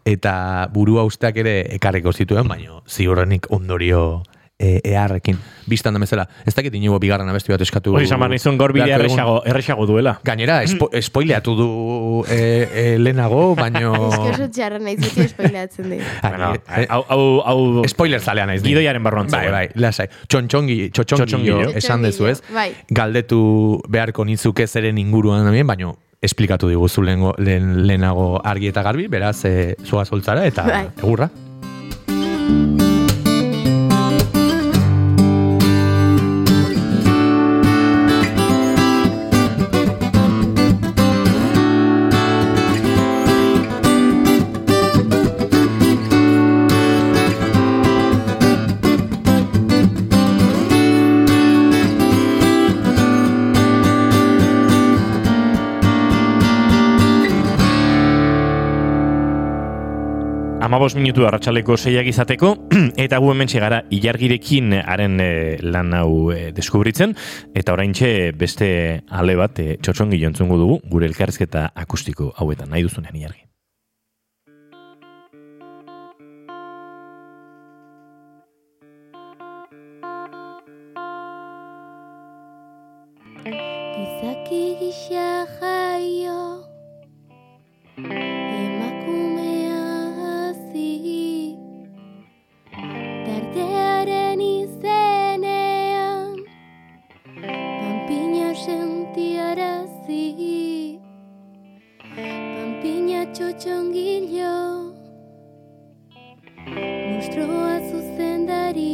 eta 0.06 0.68
burua 0.74 1.04
usteak 1.06 1.38
ere 1.44 1.56
ekarriko 1.76 2.14
zituen, 2.14 2.48
baino 2.50 2.82
ziurrenik 2.90 3.52
ondorio 3.54 4.24
e, 4.62 4.80
eharrekin. 4.94 5.40
Bistan 5.66 5.96
da 5.96 6.02
bezala, 6.02 6.28
ez 6.46 6.54
dakit 6.56 6.74
inigo 6.78 7.00
bigarren 7.02 7.30
abesti 7.32 7.54
bat 7.54 7.62
eskatu. 7.66 7.96
Hori 7.98 8.08
zaman 8.10 8.34
izun 8.36 8.58
gaur 8.60 8.74
bidea 8.76 8.86
beharko 8.88 9.08
egun. 9.08 9.18
erresago, 9.18 9.36
erresago 9.50 9.88
duela. 9.90 10.14
Gainera, 10.28 10.62
espo, 10.68 10.90
spoileatu 11.02 11.56
du 11.58 11.70
e, 12.30 12.40
e, 12.68 12.86
lehenago, 13.00 13.56
baino... 13.56 13.94
Ez 14.12 14.20
que 14.20 14.36
oso 14.36 14.50
txarra 14.54 14.80
naiz 14.84 15.00
beti 15.02 15.26
espaileatzen 15.26 15.90
dit. 15.96 16.06
Ah, 16.22 16.32
Bueno, 16.42 16.54
hau, 16.90 17.02
hau, 17.10 17.24
hau 17.46 17.88
Spoiler 17.92 18.22
zalea 18.22 18.46
naiz. 18.50 18.62
Gidoiaren 18.64 19.04
barruan 19.04 19.30
Bai, 19.32 19.48
bai, 19.52 19.66
lasai. 19.76 20.08
Txontxongi, 20.28 20.78
Txotxongillo. 20.96 21.74
esan 21.78 22.06
dezu 22.06 22.28
ez. 22.30 22.40
Bai. 22.54 22.72
Galdetu 22.90 23.42
beharko 23.92 24.26
nitzuke 24.26 24.68
zeren 24.68 24.98
inguruan 25.02 25.50
baino 25.68 25.96
esplikatu 26.22 26.70
diguzu 26.70 27.02
lehengo, 27.02 27.34
lehen, 27.42 27.88
lehenago 27.88 28.42
argi 28.46 28.70
eta 28.70 28.84
garbi, 28.86 29.08
beraz, 29.10 29.40
e, 29.46 29.76
zoa 29.86 30.06
zoltzara 30.06 30.46
eta 30.46 30.64
Bai. 30.70 30.86
Amabos 60.82 60.98
minutu 60.98 61.28
arratsaleko 61.30 61.76
seiak 61.78 62.08
izateko, 62.10 62.56
eta 63.04 63.20
gu 63.22 63.28
hemen 63.30 63.52
gara 63.54 63.84
ilargirekin 63.94 64.74
haren 64.80 65.20
eh, 65.22 65.60
lan 65.62 65.94
hau 65.94 66.32
eh, 66.34 66.50
deskubritzen, 66.58 67.14
eta 67.54 67.76
oraintxe 67.78 68.10
beste 68.34 68.72
ale 69.06 69.38
bat 69.38 69.62
e, 69.62 69.78
txotxongi 69.78 70.18
jontzungu 70.26 70.58
dugu, 70.58 70.82
gure 70.90 71.06
elkarrizketa 71.06 71.68
akustiko 71.86 72.34
hauetan, 72.34 72.74
nahi 72.74 72.90
duzunean 72.90 73.14
ilargi. 73.14 73.51
Pampina 103.62 103.70
txotxongilo 103.70 104.54
Mustroa 107.14 107.76
zuzendari 107.90 108.94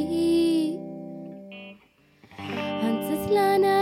Antzez 2.87 3.23
lana 3.31 3.76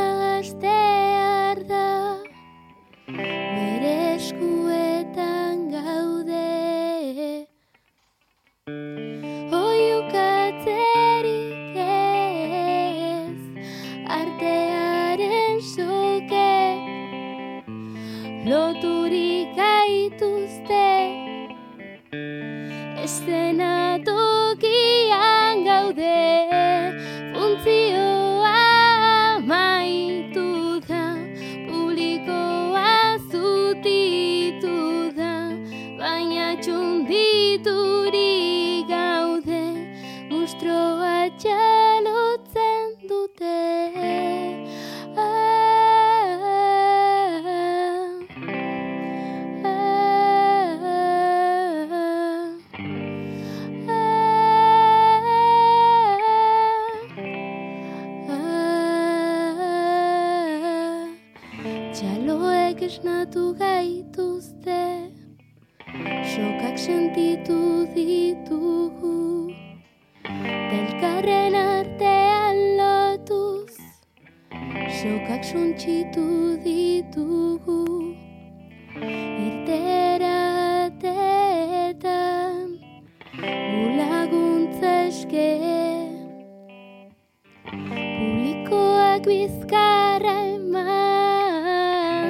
Publikoak 87.70 89.26
bizkarra 89.26 90.36
eman 90.54 92.30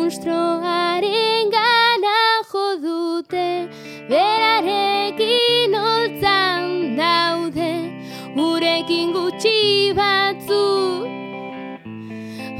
Unstroaren 0.00 1.50
gana 1.52 2.20
jodute 2.52 3.48
Berarekin 4.08 5.76
holtzan 5.82 6.96
daude 6.96 7.72
Gurekin 8.38 9.12
gutxi 9.18 9.92
batzu 10.00 10.64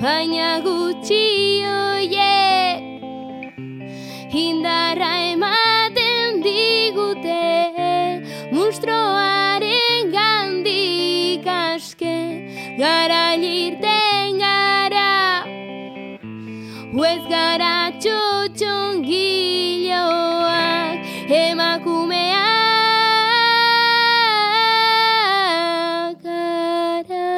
Baina 0.02 0.52
gutxi 0.68 1.24
oiek 1.64 2.80
Indarra 4.44 5.21
gara 17.52 17.92
txotxon 18.00 19.02
giloak 19.04 21.04
emakumeak 21.28 22.32
gara. 26.24 27.28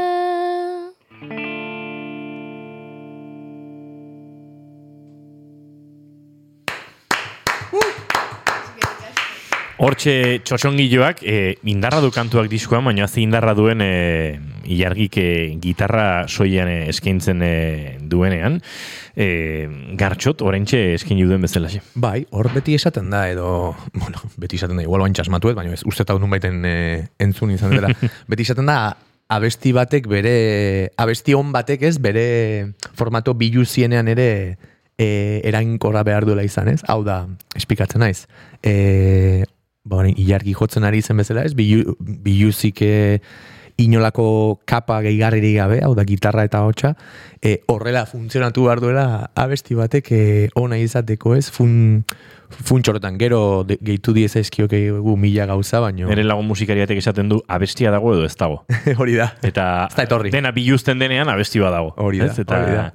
Hortxe 9.83 10.39
txosongiloak 10.47 11.27
e, 11.27 11.35
eh, 11.35 11.59
indarra 11.67 11.99
du 11.99 12.15
kantuak 12.15 12.47
diskoan, 12.53 12.87
baina 12.87 13.09
hazi 13.09 13.27
indarra 13.27 13.59
duen 13.59 13.83
e, 13.83 14.39
ilargik 14.71 15.19
e, 15.19 15.59
gitarra 15.59 16.29
soian 16.31 16.71
e, 16.71 16.87
eskaintzen 16.95 17.43
e, 17.43 17.99
duenean. 17.99 18.63
E, 19.15 19.69
gartxot, 19.95 20.43
orentxe 20.43 20.81
eskaini 20.97 21.23
duen 21.29 21.45
bezala. 21.47 21.71
Bai, 21.95 22.25
hor 22.35 22.49
beti 22.55 22.75
esaten 22.75 23.13
da, 23.13 23.29
edo, 23.31 23.75
bueno, 23.95 24.19
beti 24.41 24.59
esaten 24.59 24.81
da, 24.81 24.83
igual 24.83 25.05
bain 25.05 25.15
txasmatuet, 25.15 25.55
baina 25.55 25.75
ez 25.77 25.85
uste 25.87 26.03
eta 26.03 26.17
baiten 26.19 26.65
e, 26.67 26.77
entzun 27.23 27.55
izan 27.55 27.77
dela. 27.77 27.93
beti 28.31 28.43
esaten 28.43 28.67
da, 28.67 28.97
abesti 29.31 29.73
batek 29.73 30.09
bere, 30.11 30.37
abesti 30.99 31.35
on 31.35 31.53
batek 31.55 31.87
ez, 31.87 31.97
bere 32.03 32.75
formato 32.95 33.35
biluzienean 33.39 34.09
ere 34.09 34.29
e, 34.99 35.41
erainkorra 35.45 36.03
behar 36.03 36.27
duela 36.27 36.43
izan 36.43 36.69
ez. 36.69 36.81
Hau 36.89 37.03
da, 37.07 37.25
espikatzen 37.55 38.03
naiz. 38.03 38.27
E, 38.63 39.45
ba, 39.85 40.05
ilargi 40.11 40.55
jotzen 40.59 40.85
ari 40.85 41.03
zen 41.03 41.23
bezala 41.23 41.45
ez, 41.47 41.55
bilu, 41.55 41.95
biluzik 42.01 42.83
inolako 43.77 44.61
kapa 44.65 45.01
gehigarririk 45.03 45.57
gabe, 45.57 45.81
hau 45.83 45.95
da 45.95 46.05
gitarra 46.07 46.45
eta 46.47 46.63
hotxa, 46.67 46.95
e, 47.43 47.61
horrela 47.67 48.05
funtzionatu 48.07 48.65
behar 48.69 48.81
duela 48.81 49.31
abesti 49.35 49.75
batek 49.75 50.13
e, 50.13 50.23
ona 50.55 50.79
izateko 50.79 51.35
ez, 51.35 51.49
fun, 51.51 52.05
funtxorotan, 52.55 53.19
gero 53.19 53.65
de, 53.67 53.79
gehitu 53.83 54.15
diez 54.15 54.37
ezkio 54.37 54.69
gu 54.69 55.17
mila 55.17 55.47
gauza, 55.51 55.81
baino. 55.81 56.07
Nere 56.09 56.25
lagun 56.25 56.47
musikariatek 56.47 56.99
esaten 57.03 57.29
du 57.29 57.41
abestia 57.49 57.91
dago 57.91 58.15
edo 58.15 58.25
ez 58.25 58.37
dago. 58.37 58.63
hori 59.01 59.19
da. 59.19 59.33
Eta 59.43 59.89
Ez 59.91 59.97
da 59.97 60.07
etorri. 60.07 60.31
dena 60.31 60.53
biluzten 60.53 60.99
denean 61.03 61.29
abesti 61.29 61.61
bat 61.61 61.75
dago. 61.75 61.95
Hori 61.97 62.23
da, 62.23 62.31
Ez? 62.31 62.39
Eta, 62.39 62.63
hori 62.63 62.79
da. 62.79 62.87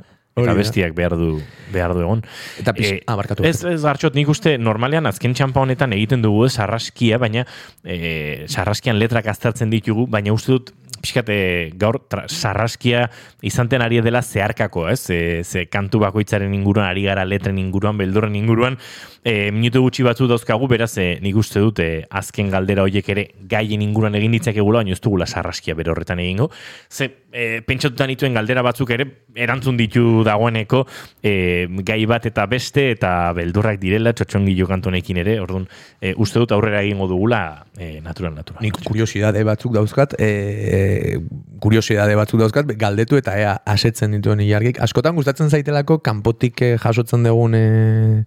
Eta 0.44 0.56
bestiak 0.58 0.96
behar 0.98 1.16
du, 1.20 1.32
behar 1.74 1.94
du 1.94 2.04
egon. 2.06 2.24
Eta 2.60 2.74
pix, 2.74 2.92
Eh, 2.92 3.04
ah, 3.06 3.16
barkatu. 3.20 3.46
Ez, 3.46 3.64
ez 3.64 3.84
hartxot, 3.86 4.16
nik 4.18 4.30
uste 4.32 4.58
normalean 4.58 5.06
azken 5.10 5.36
txampa 5.38 5.62
honetan 5.62 5.94
egiten 5.94 6.24
dugu 6.26 6.46
ez 6.48 6.54
sarraskia, 6.58 7.20
baina 7.22 7.46
e, 7.84 8.46
sarraskian 8.48 8.98
letrak 9.00 9.28
aztertzen 9.28 9.70
ditugu, 9.70 10.08
baina 10.10 10.34
uste 10.34 10.56
dut 10.56 10.74
pixkat, 11.00 11.30
e, 11.30 11.72
gaur 11.80 12.00
tra, 12.10 12.26
sarraskia 12.28 13.06
izanten 13.46 13.82
ari 13.82 14.02
dela 14.04 14.22
zeharkako, 14.22 14.88
ez? 14.92 15.10
E, 15.10 15.44
ze 15.44 15.66
kantu 15.72 16.02
bakoitzaren 16.04 16.54
inguruan, 16.54 16.90
ari 16.90 17.06
gara 17.08 17.26
letren 17.26 17.58
inguruan, 17.62 17.98
beldurren 17.98 18.36
inguruan, 18.36 18.78
e, 19.24 19.52
minutu 19.56 19.82
gutxi 19.86 20.04
batzu 20.04 20.28
dauzkagu, 20.28 20.68
beraz, 20.68 20.92
e, 20.98 21.18
nik 21.24 21.40
uste 21.40 21.64
dut 21.64 21.80
e, 21.80 22.06
azken 22.10 22.52
galdera 22.52 22.84
horiek 22.84 23.10
ere 23.16 23.30
gaien 23.50 23.82
inguruan 23.86 24.16
egin 24.20 24.36
ditzakegula, 24.38 24.84
baina 24.84 24.96
ez 24.98 25.02
dugula 25.04 25.28
sarraskia 25.30 25.78
bere 25.80 25.94
horretan 25.94 26.20
egingo. 26.20 26.50
Ze, 26.90 27.10
e, 27.32 27.62
pentsatutan 27.68 28.10
dituen 28.12 28.34
galdera 28.38 28.64
batzuk 28.66 28.92
ere, 28.96 29.06
erantzun 29.36 29.78
ditu 29.78 30.24
dagoeneko, 30.28 30.86
e, 31.24 31.68
gai 31.86 32.02
bat 32.10 32.26
eta 32.30 32.46
beste, 32.50 32.90
eta 32.96 33.32
beldurrak 33.38 33.80
direla, 33.82 34.14
txotxongilo 34.14 34.68
kantonekin 34.70 35.22
ere, 35.24 35.40
orduan, 35.44 35.68
e, 36.02 36.14
uste 36.18 36.42
dut 36.42 36.54
aurrera 36.56 36.82
egingo 36.86 37.10
dugula, 37.12 37.66
e, 37.78 38.00
natural, 38.06 38.36
natural. 38.38 38.64
Nik 38.66 38.82
kuriosidade 38.86 39.44
batzuk 39.48 39.76
dauzkat, 39.78 40.18
e, 40.20 41.20
kuriosidade 41.62 42.16
batzuk 42.20 42.42
dauzkat, 42.42 42.74
galdetu 42.80 43.20
eta 43.20 43.36
ea 43.40 43.56
asetzen 43.70 44.16
dituen 44.18 44.42
ilargik. 44.44 44.80
Askotan 44.84 45.18
gustatzen 45.18 45.50
zaitelako 45.50 46.00
kanpotik 46.06 46.62
eh, 46.66 46.76
jasotzen 46.82 47.26
dugun 47.28 47.58
eh, 47.58 48.26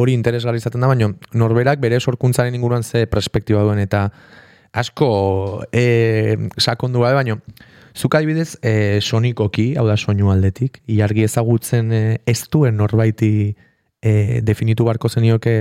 hori 0.00 0.14
interesgarri 0.16 0.60
izaten 0.62 0.82
da, 0.82 0.90
baina 0.90 1.10
norberak 1.36 1.80
bere 1.82 2.00
sorkuntzaren 2.00 2.54
inguruan 2.56 2.82
ze 2.82 3.06
perspektiba 3.10 3.62
duen 3.66 3.80
eta 3.82 4.08
asko 4.72 5.64
e, 5.72 6.36
sakondu 6.58 7.02
gabe, 7.02 7.18
baina 7.18 7.36
zuk 7.96 8.14
adibidez 8.14 8.56
e, 8.62 9.00
sonikoki, 9.00 9.74
hau 9.76 9.86
da 9.88 9.96
soinu 9.96 10.30
aldetik, 10.32 10.80
ilargi 10.86 11.24
ezagutzen 11.26 11.92
e, 11.92 12.02
ez 12.26 12.42
duen 12.52 12.76
norbaiti 12.76 13.32
e, 14.02 14.40
definitu 14.42 14.84
barko 14.84 15.08
zenioke 15.08 15.54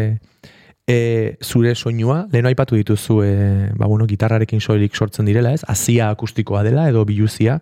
e, 0.88 1.38
zure 1.44 1.76
soinua, 1.76 2.28
lehen 2.32 2.50
aipatu 2.50 2.78
dituzu 2.80 3.22
e, 3.24 3.32
ba, 3.78 3.88
bueno, 3.88 4.08
gitarrarekin 4.08 4.62
soilik 4.62 4.96
sortzen 4.96 5.30
direla, 5.30 5.54
ez? 5.54 5.64
Azia 5.68 6.10
akustikoa 6.10 6.64
dela 6.64 6.88
edo 6.90 7.06
biluzia, 7.06 7.60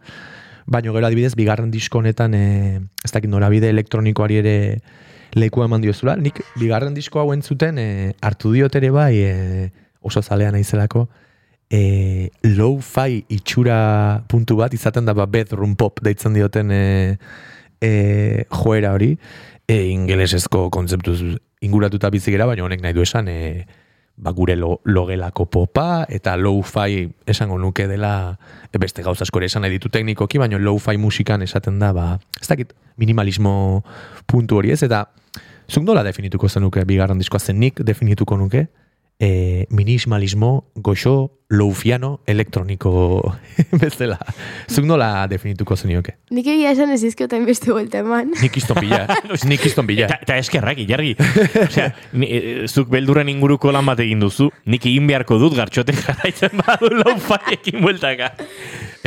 baina 0.67 0.91
gero 0.91 1.07
adibidez 1.07 1.35
bigarren 1.39 1.71
disko 1.71 1.99
honetan 1.99 2.35
e, 2.35 2.45
ez 3.03 3.11
dakit 3.11 3.31
norabide 3.31 3.71
elektronikoari 3.71 4.41
ere 4.43 4.57
lekua 5.35 5.67
eman 5.67 5.83
diozula. 5.83 6.15
Nik 6.19 6.41
bigarren 6.59 6.95
disko 6.95 7.21
hau 7.23 7.31
entzuten 7.35 7.79
e, 7.79 7.87
hartu 8.21 8.51
diot 8.55 8.75
ere 8.79 8.91
bai 8.91 9.13
e, 9.23 9.71
oso 10.01 10.21
zalea 10.21 10.51
naizelako 10.51 11.07
e, 11.69 12.29
low-fi 12.43 13.25
itxura 13.29 14.23
puntu 14.27 14.57
bat 14.59 14.73
izaten 14.73 15.05
da 15.05 15.13
ba 15.13 15.27
bedroom 15.27 15.75
pop 15.75 16.01
deitzen 16.03 16.33
dioten 16.33 16.71
e, 16.71 17.17
e, 17.81 18.45
joera 18.51 18.93
hori. 18.93 19.15
E, 19.67 19.89
ingelesezko 19.91 20.69
kontzeptuz 20.71 21.19
inguratuta 21.61 22.09
bizigera, 22.13 22.47
baina 22.47 22.63
honek 22.63 22.81
nahi 22.83 22.95
du 22.95 23.03
esan 23.03 23.27
e, 23.27 23.65
ba, 24.17 24.31
gure 24.31 24.55
lo, 24.55 24.77
logelako 24.85 25.45
popa 25.51 26.05
eta 26.09 26.37
low-fi 26.39 27.03
esango 27.27 27.57
nuke 27.59 27.87
dela 27.89 28.37
e, 28.71 28.77
beste 28.79 29.03
gauza 29.03 29.27
asko 29.27 29.41
ere 29.41 29.51
esan 29.51 29.65
nahi 29.65 29.75
ditu 29.75 29.91
teknikoki, 29.91 30.39
baina 30.39 30.59
low-fi 30.61 30.97
musikan 30.97 31.43
esaten 31.43 31.79
da, 31.83 31.91
ba, 31.93 32.07
ez 32.39 32.47
dakit 32.47 32.73
minimalismo 32.97 33.83
puntu 34.25 34.61
hori 34.61 34.71
ez, 34.71 34.81
eta 34.87 35.05
zuk 35.67 35.83
nola 35.83 36.05
definituko 36.07 36.47
zenuke 36.47 36.85
bigarren 36.87 37.19
diskoa? 37.19 37.43
Zen 37.43 37.59
nik 37.59 37.83
definituko 37.83 38.37
nuke 38.39 38.67
e, 39.19 39.65
minimalismo 39.69 40.71
goxo 40.75 41.31
loufiano 41.49 42.19
elektroniko 42.27 43.33
bezala. 43.81 44.17
Zuk 44.67 44.83
nola 44.85 45.27
definituko 45.31 45.77
zenioke? 45.79 46.17
Nik 46.35 46.47
egia 46.51 46.73
esan 46.75 46.91
ez 46.91 46.99
izkiotain 47.07 47.45
beste 47.47 47.71
vuelta 47.71 48.01
eman. 48.03 48.33
Nik 48.41 48.57
izton 48.59 48.81
bila. 48.83 49.05
nik 49.51 49.63
izton 49.69 49.87
bila. 49.87 50.09
Eta, 50.09 50.17
eta 50.27 50.37
eskerrak, 50.43 50.81
ilargi. 50.83 51.13
Osea, 51.63 51.87
ni, 52.19 52.27
e, 52.27 52.41
zuk 52.67 52.89
beldurren 52.91 53.29
inguruko 53.31 53.71
lan 53.71 53.87
bat 53.87 54.01
egin 54.03 54.19
duzu, 54.25 54.49
nik 54.67 54.89
egin 54.91 55.07
beharko 55.07 55.37
dut 55.39 55.55
gartxoten 55.55 55.95
jarraitzen 56.01 56.59
badu 56.65 56.91
laufaiekin 56.99 57.79
bueltaka. 57.85 58.33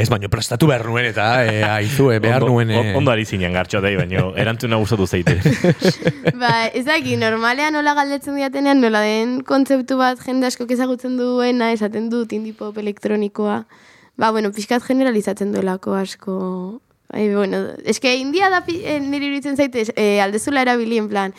Ez 0.00 0.08
baino 0.08 0.30
prestatu 0.32 0.70
behar 0.70 0.86
nuen 0.88 1.10
eta 1.10 1.26
e, 1.44 1.60
aizu, 1.66 2.08
e, 2.14 2.18
behar 2.24 2.46
Ondo- 2.46 2.54
nuen... 2.56 2.70
E, 2.72 2.78
on- 2.80 3.00
Ondo 3.02 3.12
ari 3.12 3.26
zinen 3.28 3.52
gartxotei, 3.52 3.92
baina 4.00 4.24
erantzuna 4.40 4.80
gustatu 4.80 5.04
zeite. 5.06 5.36
ba, 6.40 6.54
ez 6.72 6.86
daki, 6.88 7.18
normalean 7.20 7.76
nola 7.76 7.92
galdetzen 8.00 8.36
diatenean, 8.40 8.80
nola 8.80 9.04
den 9.04 9.42
kontzeptu 9.44 10.00
bat 10.00 10.24
jende 10.24 10.48
asko 10.48 10.64
ezagutzen 10.72 11.20
duena, 11.20 11.68
esaten 11.76 12.08
dut 12.08 12.29
indie 12.36 12.54
pop 12.56 12.76
elektronikoa. 12.78 13.64
Ba, 14.20 14.30
bueno, 14.30 14.52
pixkat 14.52 14.84
generalizatzen 14.84 15.52
duelako 15.52 15.94
asko. 15.96 16.36
Ai, 17.10 17.28
bueno, 17.34 17.64
eske 17.90 18.12
india 18.20 18.50
da 18.52 18.62
eh, 18.68 19.00
niri 19.02 19.30
iruditzen 19.30 19.56
zaite 19.56 19.86
eh, 19.96 20.20
aldezula 20.22 20.62
erabili 20.62 20.98
en 21.00 21.08
plan. 21.08 21.34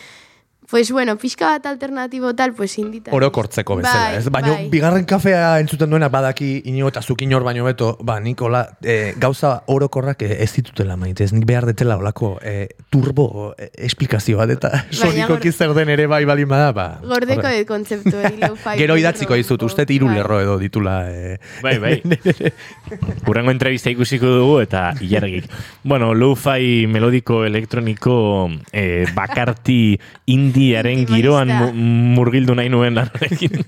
Pues 0.72 0.90
bueno, 0.90 1.18
pixka 1.18 1.48
bat 1.50 1.66
alternatibo 1.66 2.34
tal, 2.34 2.54
pues 2.54 2.78
indita. 2.80 3.12
orokortzeko 3.12 3.76
bezala, 3.76 4.06
Bai, 4.06 4.18
ez? 4.18 4.30
Baino 4.32 4.54
bai. 4.54 4.70
bigarren 4.72 5.04
kafea 5.04 5.60
entzuten 5.60 5.90
duena 5.92 6.08
badaki 6.08 6.62
inigo 6.72 6.88
eta 6.88 7.02
zuk 7.02 7.22
inor 7.22 7.44
baino 7.44 7.66
beto, 7.66 7.98
ba, 8.00 8.22
Nikola, 8.22 8.78
e, 8.82 9.14
gauza 9.20 9.64
orokorrak 9.68 10.22
eh, 10.24 10.38
ez 10.46 10.54
ditutela 10.56 10.96
maite, 10.96 11.26
ez 11.26 11.34
nik 11.34 11.44
behar 11.46 11.66
detela 11.68 11.98
olako 12.00 12.38
e, 12.42 12.70
turbo 12.90 13.54
e, 13.58 13.68
esplikazio 13.84 14.38
bat, 14.40 14.54
eta 14.56 14.86
sonikoki 14.92 15.52
zer 15.52 15.74
den 15.76 15.92
ere 15.92 16.08
bai 16.08 16.24
balin 16.24 16.48
bada, 16.48 16.72
ba. 16.72 16.88
Gordeko 17.04 17.48
de 17.48 17.66
kontzeptu 17.66 18.24
Gero 18.82 18.96
idatziko 18.96 19.36
dizut, 19.36 19.68
uste 19.68 19.84
hiru 19.90 20.08
Bai. 20.08 20.16
lerro 20.22 20.40
edo 20.40 20.58
ditula. 20.58 21.12
E, 21.12 21.38
Bai, 21.62 21.78
bai. 21.84 22.02
Urrengo 23.28 23.52
entrevista 23.52 23.92
ikusiko 23.92 24.26
dugu 24.26 24.60
eta 24.64 24.94
ilargik. 25.04 25.52
Bueno, 25.84 26.14
lo-fi 26.14 26.88
melodiko 26.88 27.44
elektroniko 27.46 28.50
eh, 28.72 29.06
bakarti 29.16 30.00
indiaren 30.62 31.06
giroan 31.10 31.50
mu- 31.50 31.74
murgildu 32.20 32.56
nahi 32.56 32.70
nuen 32.70 32.96
lanarekin. 32.96 33.62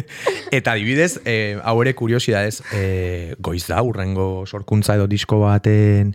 Eta 0.56 0.72
adibidez, 0.72 1.18
eh, 1.24 1.58
hau 1.62 1.80
ere 1.82 1.94
kuriosidadez, 1.98 2.62
eh, 2.72 3.34
goiz 3.38 3.66
da, 3.68 3.82
urrengo 3.82 4.46
sorkuntza 4.46 4.94
edo 4.96 5.06
disko 5.10 5.40
baten 5.42 6.14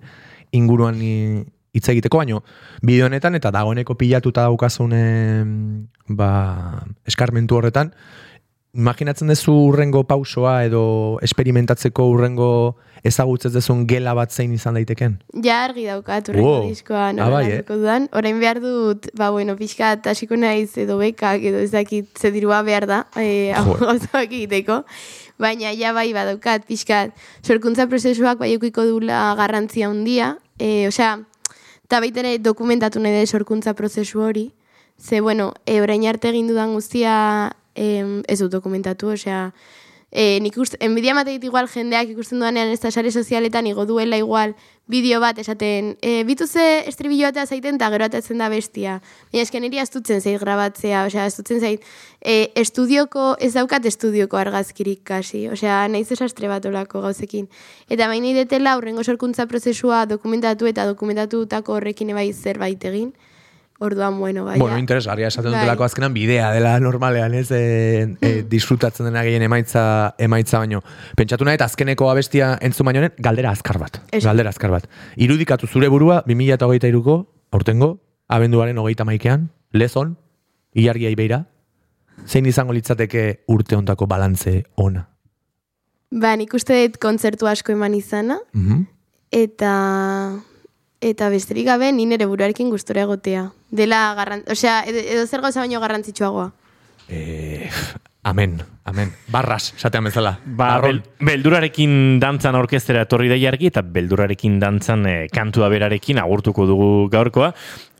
inguruan 0.51 0.99
hitz 1.01 1.87
egiteko, 1.93 2.19
baino 2.19 2.41
bideo 2.83 3.05
honetan 3.07 3.35
eta 3.35 3.51
dagoeneko 3.51 3.95
pilatuta 3.95 4.43
daukazun 4.49 4.95
ba, 6.07 6.31
eskarmentu 7.07 7.55
horretan, 7.59 7.93
imaginatzen 8.75 9.31
duzu 9.31 9.53
urrengo 9.69 10.03
pausoa 10.07 10.63
edo 10.65 11.19
esperimentatzeko 11.23 12.07
urrengo 12.11 12.51
ezagutzez 13.03 13.51
dezun 13.53 13.85
gela 13.87 14.13
bat 14.13 14.31
zein 14.31 14.53
izan 14.53 14.75
daiteken? 14.77 15.15
Ja 15.43 15.63
argi 15.65 15.85
daukat 15.87 16.29
urrengo 16.29 16.47
Wow. 16.61 16.69
diskoa 16.69 17.07
Ah, 17.09 17.13
nola 17.13 17.29
bai, 17.39 17.43
landuko 17.49 17.75
dudan. 17.79 18.09
Orain 18.13 18.39
behar 18.39 18.59
dut, 18.61 19.07
ba 19.17 19.29
bueno, 19.31 19.55
pixkat 19.57 20.05
hasiko 20.07 20.35
naiz 20.37 20.77
edo 20.77 20.97
bekak 20.97 21.41
edo 21.41 21.57
ez 21.57 21.71
dakit 21.71 22.07
ze 22.17 22.31
dirua 22.31 22.61
behar 22.63 22.85
da, 22.87 23.07
eh, 23.15 23.53
hau 23.55 23.65
Jo. 23.79 23.85
gauzak 23.85 24.31
egiteko. 24.31 24.83
Baina 25.41 25.71
ja 25.73 25.93
bai 25.93 26.13
badaukat 26.13 26.65
pixkat 26.67 27.11
sorkuntza 27.41 27.87
prozesuak 27.87 28.37
bai 28.37 28.53
eukiko 28.53 28.85
dula 28.85 29.33
garrantzia 29.35 29.87
handia. 29.89 30.37
Eh, 30.59 30.85
osea, 30.87 31.19
eta 31.85 31.99
baita 31.99 32.19
ere 32.21 32.37
dokumentatu 32.37 32.99
nahi 32.99 33.13
da 33.17 33.25
sorkuntza 33.25 33.73
prozesu 33.73 34.21
hori. 34.21 34.51
Ze, 35.01 35.19
bueno, 35.21 35.53
e, 35.65 35.81
orain 35.81 36.05
arte 36.05 36.29
egin 36.29 36.47
dudan 36.47 36.75
guztia 36.75 37.51
em, 37.73 38.21
ez 38.27 38.37
dut 38.39 38.51
dokumentatu, 38.51 39.07
osea, 39.15 39.51
e, 40.11 40.39
nik 40.43 40.57
uste, 40.59 40.77
enbidia 40.83 41.15
mate 41.15 41.31
dit 41.31 41.43
igual 41.47 41.69
jendeak 41.71 42.11
ikusten 42.11 42.43
duanean 42.43 42.69
ez 42.69 42.81
da 42.83 42.91
sare 42.91 43.11
sozialetan 43.11 43.67
igo 43.67 43.85
duela 43.87 44.19
igual 44.19 44.55
bideo 44.91 45.21
bat 45.23 45.37
esaten, 45.39 45.95
e, 46.03 46.25
bituze 46.27 46.83
estribillo 46.89 47.29
batea 47.29 47.45
zaiten 47.47 47.77
eta 47.79 47.87
gero 47.93 48.05
atatzen 48.09 48.41
da 48.43 48.49
bestia. 48.51 48.97
Baina 49.31 49.45
esken 49.47 49.63
niri 49.63 49.79
astutzen 49.79 50.19
zait 50.19 50.39
grabatzea, 50.41 51.05
osea, 51.07 51.25
astutzen 51.31 51.61
zait, 51.63 51.85
e, 52.19 52.51
estudioko, 52.59 53.37
ez 53.39 53.53
daukat 53.55 53.87
estudioko 53.87 54.37
argazkirik 54.37 55.05
kasi, 55.07 55.45
osea, 55.47 55.85
nahiz 55.87 56.09
desastre 56.11 56.51
bat 56.51 56.65
olako 56.67 57.05
gauzekin. 57.07 57.47
Eta 57.87 58.11
baina 58.11 58.33
idetela 58.33 58.75
urrengo 58.77 59.03
sorkuntza 59.03 59.47
prozesua 59.47 60.05
dokumentatu 60.11 60.67
eta 60.67 60.85
dokumentatutako 60.91 61.79
horrekin 61.79 62.11
ebai 62.11 62.33
zerbait 62.33 62.83
egin. 62.91 63.13
Orduan, 63.81 64.19
bueno, 64.19 64.43
bai. 64.45 64.59
Bueno, 64.59 64.77
interesgarria 64.77 65.27
esaten 65.31 65.49
Bai. 65.51 65.61
dutelako 65.63 65.83
azkenan 65.87 66.13
bidea 66.13 66.51
dela 66.53 66.75
normalean, 66.79 67.33
ez, 67.33 67.47
e, 67.49 68.15
e, 68.21 68.43
disfrutatzen 68.45 69.07
dena 69.07 69.23
gehien 69.25 69.41
emaitza, 69.41 70.13
emaitza 70.21 70.59
baino. 70.61 70.83
Pentsatu 71.17 71.47
nahi, 71.47 71.57
eta 71.57 71.65
azkeneko 71.65 72.11
abestia 72.11 72.51
entzun 72.61 72.85
baino 72.85 73.07
galdera 73.17 73.49
azkar 73.49 73.79
bat. 73.81 73.97
Ez. 74.11 74.21
Galdera 74.23 74.53
azkar 74.53 74.69
bat. 74.69 74.85
Irudikatu 75.17 75.65
zure 75.65 75.89
burua, 75.89 76.19
2008ko, 76.29 77.15
aurtengo, 77.57 77.89
abenduaren 78.29 78.77
hogeita 78.77 79.03
maikean, 79.09 79.49
lezon, 79.73 80.13
ilargia 80.77 81.09
ibeira, 81.09 81.47
zein 82.27 82.45
izango 82.45 82.73
litzateke 82.77 83.43
urte 83.49 83.75
ontako 83.75 84.05
balantze 84.05 84.59
ona. 84.75 85.07
Ba, 86.11 86.35
nik 86.37 86.53
uste 86.53 86.77
dut 86.85 87.01
kontzertu 87.01 87.47
asko 87.49 87.73
eman 87.73 87.95
izana, 87.97 88.37
Mhm. 88.53 88.85
eta 89.31 89.73
eta 91.01 91.29
besterik 91.33 91.65
gabe 91.65 91.91
ni 91.91 92.05
nere 92.05 92.27
buruarekin 92.29 92.69
gustora 92.69 93.03
egotea. 93.07 93.49
Dela 93.71 94.13
garran, 94.15 94.45
osea, 94.49 94.81
edo, 94.87 95.25
zer 95.25 95.41
gauza 95.41 95.63
baino 95.63 95.81
garrantzitsuagoa. 95.81 96.51
Eh, 97.09 97.69
amen, 98.23 98.61
amen. 98.85 99.11
Barras, 99.33 99.73
esatean 99.75 100.05
bezala. 100.07 100.37
Ba, 100.45 100.75
bel, 100.83 101.01
beldurarekin 101.19 102.19
dantzan 102.21 102.55
orkestera 102.55 103.03
etorri 103.07 103.31
da 103.31 103.39
jargi, 103.41 103.71
eta 103.73 103.81
beldurarekin 103.81 104.59
dantzan 104.61 105.07
e, 105.09 105.15
kantua 105.33 105.67
berarekin 105.73 106.21
agurtuko 106.21 106.69
dugu 106.69 106.91
gaurkoa. 107.11 107.51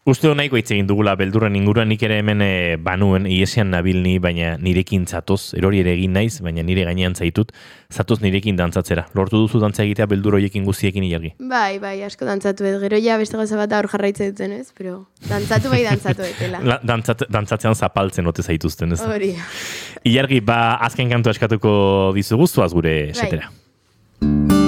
Uste 0.01 0.25
hon 0.25 0.39
nahiko 0.39 0.57
hitz 0.57 0.71
egin 0.73 0.87
dugula 0.89 1.11
beldurren 1.13 1.53
inguruan 1.53 1.91
nik 1.91 2.01
ere 2.01 2.15
hemen 2.17 2.39
e, 2.41 2.77
banuen 2.81 3.27
iesian 3.29 3.69
nabilni, 3.69 4.15
baina 4.17 4.55
nirekin 4.57 5.03
zatoz, 5.05 5.53
erori 5.59 5.83
ere 5.83 5.91
egin 5.93 6.15
naiz, 6.17 6.39
baina 6.41 6.63
nire 6.65 6.87
gainean 6.87 7.13
zaitut, 7.13 7.51
zatoz 7.93 8.17
nirekin 8.23 8.57
dantzatzera. 8.57 9.03
Lortu 9.13 9.43
duzu 9.43 9.61
dantza 9.61 9.83
egitea 9.85 10.07
beldur 10.09 10.39
hoiekin 10.39 10.65
guztiekin 10.65 11.05
ilargi. 11.05 11.35
Bai, 11.37 11.77
bai, 11.83 11.93
asko 12.07 12.25
dantzatu 12.25 12.65
ez. 12.65 12.79
Gero 12.81 12.97
ja 12.97 13.19
beste 13.21 13.37
gauza 13.37 13.59
bat 13.61 13.75
hor 13.77 13.91
jarraitzen 13.93 14.33
duten 14.33 14.55
ez, 14.57 14.71
pero 14.73 15.03
dantzatu 15.29 15.69
bai 15.69 15.83
dantzatu 15.85 16.25
etela. 16.25 16.63
La, 16.71 16.79
dantzat, 16.81 17.27
dantzatzean 17.29 17.77
zapaltzen 17.77 18.25
ote 18.25 18.41
zaituzten, 18.41 18.97
ez? 18.97 19.03
Hori. 19.05 19.35
Ilargi, 20.09 20.41
ba, 20.41 20.79
azken 20.81 21.13
kantu 21.13 21.29
eskatuko 21.35 21.75
dizugu, 22.17 22.49
zuaz 22.49 22.73
gure 22.73 22.95
setera. 23.13 23.53
Bos 24.21 24.60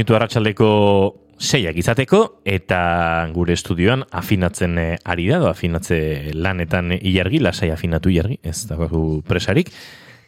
minutu 0.00 0.16
arratsaldeko 0.16 0.68
seiak 1.36 1.76
izateko, 1.76 2.20
eta 2.48 2.78
gure 3.34 3.52
estudioan 3.52 4.06
afinatzen 4.16 4.78
eh, 4.80 4.96
ari 5.04 5.26
da, 5.28 5.42
afinatze 5.50 6.32
lanetan 6.32 6.94
ilargi, 6.96 7.40
lasai 7.44 7.68
afinatu 7.74 8.12
ilargi, 8.12 8.38
ez 8.40 8.64
dago 8.70 9.20
presarik, 9.28 9.68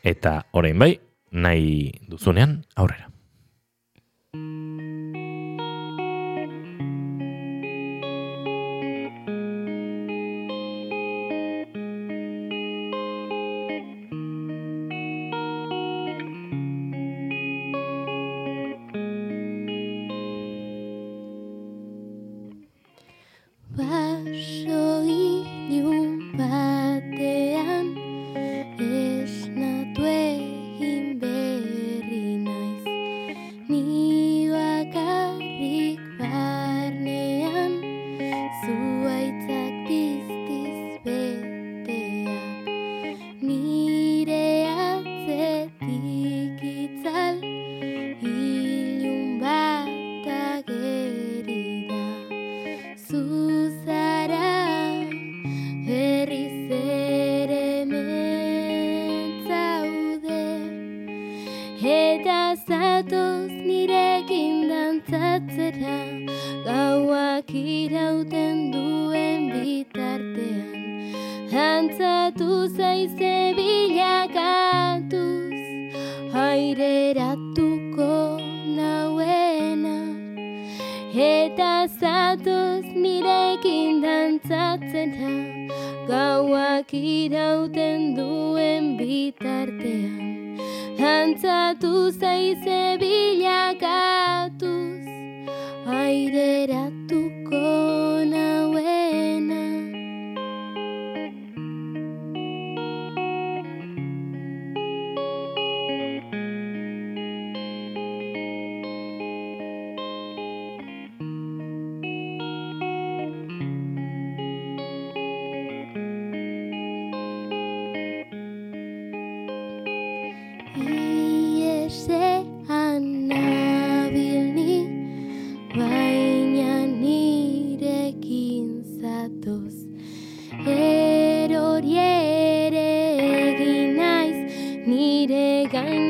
eta 0.04 0.42
orain 0.52 0.76
bai, 0.76 0.92
nahi 1.32 1.88
duzunean 2.04 2.58
aurrera. 2.76 3.11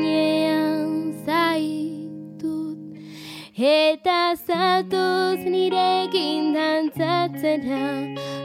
Gainean 0.01 1.13
zaitut. 1.25 2.77
Eta 3.57 4.35
zatoz 4.47 5.39
nirekin 5.45 6.53
dantzatzera, 6.55 7.85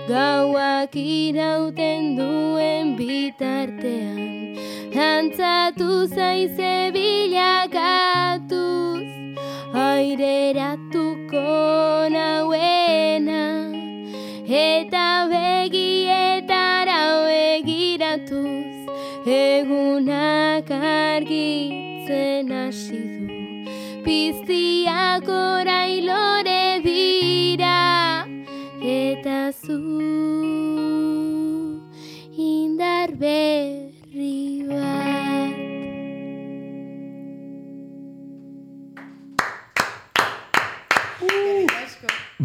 gauak 0.08 0.94
irauten 0.94 2.16
duen 2.18 2.96
bitartean. 2.98 4.18
Dantzatu 4.94 5.90
zaize 6.08 6.74
bilakatuz, 6.94 7.88
aireratuko 9.86 11.46
nauena. 12.16 13.44
Eta 14.48 15.06
begietara 15.30 17.02
egiratuz, 17.30 18.77
egunak 19.28 20.70
argitzen 20.70 22.52
hasi 22.52 23.02
du. 23.26 23.40
Piztiak 24.04 25.28
orailore 25.28 26.80
dira, 26.84 28.24
eta 28.80 29.52
zu 29.52 29.78
indar 32.36 33.12
berri 33.20 33.87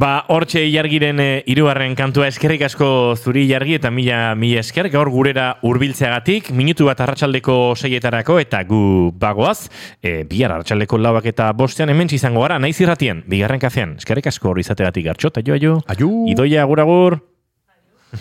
Ba, 0.03 0.25
hortxe 0.27 0.59
ilargiren 0.67 1.19
e, 1.23 1.27
irugarren 1.47 1.93
kantua 1.95 2.25
eskerrik 2.27 2.65
asko 2.67 2.87
zuri 3.15 3.45
ilargi 3.47 3.77
eta 3.77 3.87
mila, 3.87 4.33
mila 4.35 4.59
esker, 4.59 4.89
gaur 4.91 5.07
gurera 5.13 5.45
hurbiltzeagatik 5.63 6.49
minutu 6.51 6.89
bat 6.89 6.99
arratsaldeko 7.05 7.55
seietarako 7.79 8.35
eta 8.41 8.59
gu 8.67 8.81
bagoaz, 9.21 9.69
e, 10.03 10.25
bihar 10.27 10.51
arratsaldeko 10.57 10.99
lauak 10.99 11.29
eta 11.31 11.47
bostean 11.55 11.93
hemen 11.93 12.11
izango 12.11 12.43
gara, 12.43 12.59
naiz 12.59 12.75
irratien, 12.83 13.23
bigarren 13.31 13.63
kafean, 13.63 13.95
eskerrik 14.03 14.27
asko 14.33 14.51
hor 14.51 14.59
izategatik 14.59 15.07
gartxo, 15.07 15.31
jo, 15.39 15.55
aio, 15.55 15.79
Aio. 15.95 16.11
idoia, 16.35 16.67
agur, 16.67 16.83
agur, 16.83 17.17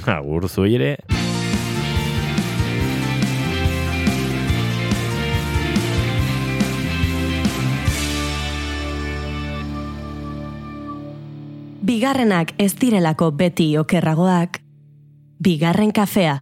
agur 0.06 0.48
zuei 0.52 0.76
ere. 0.78 0.94
Bigarrenak 11.82 12.52
ez 12.62 12.76
direlako 12.78 13.32
beti 13.34 13.64
okerragoak. 13.76 14.60
Bigarren 15.42 15.90
kafea. 15.90 16.36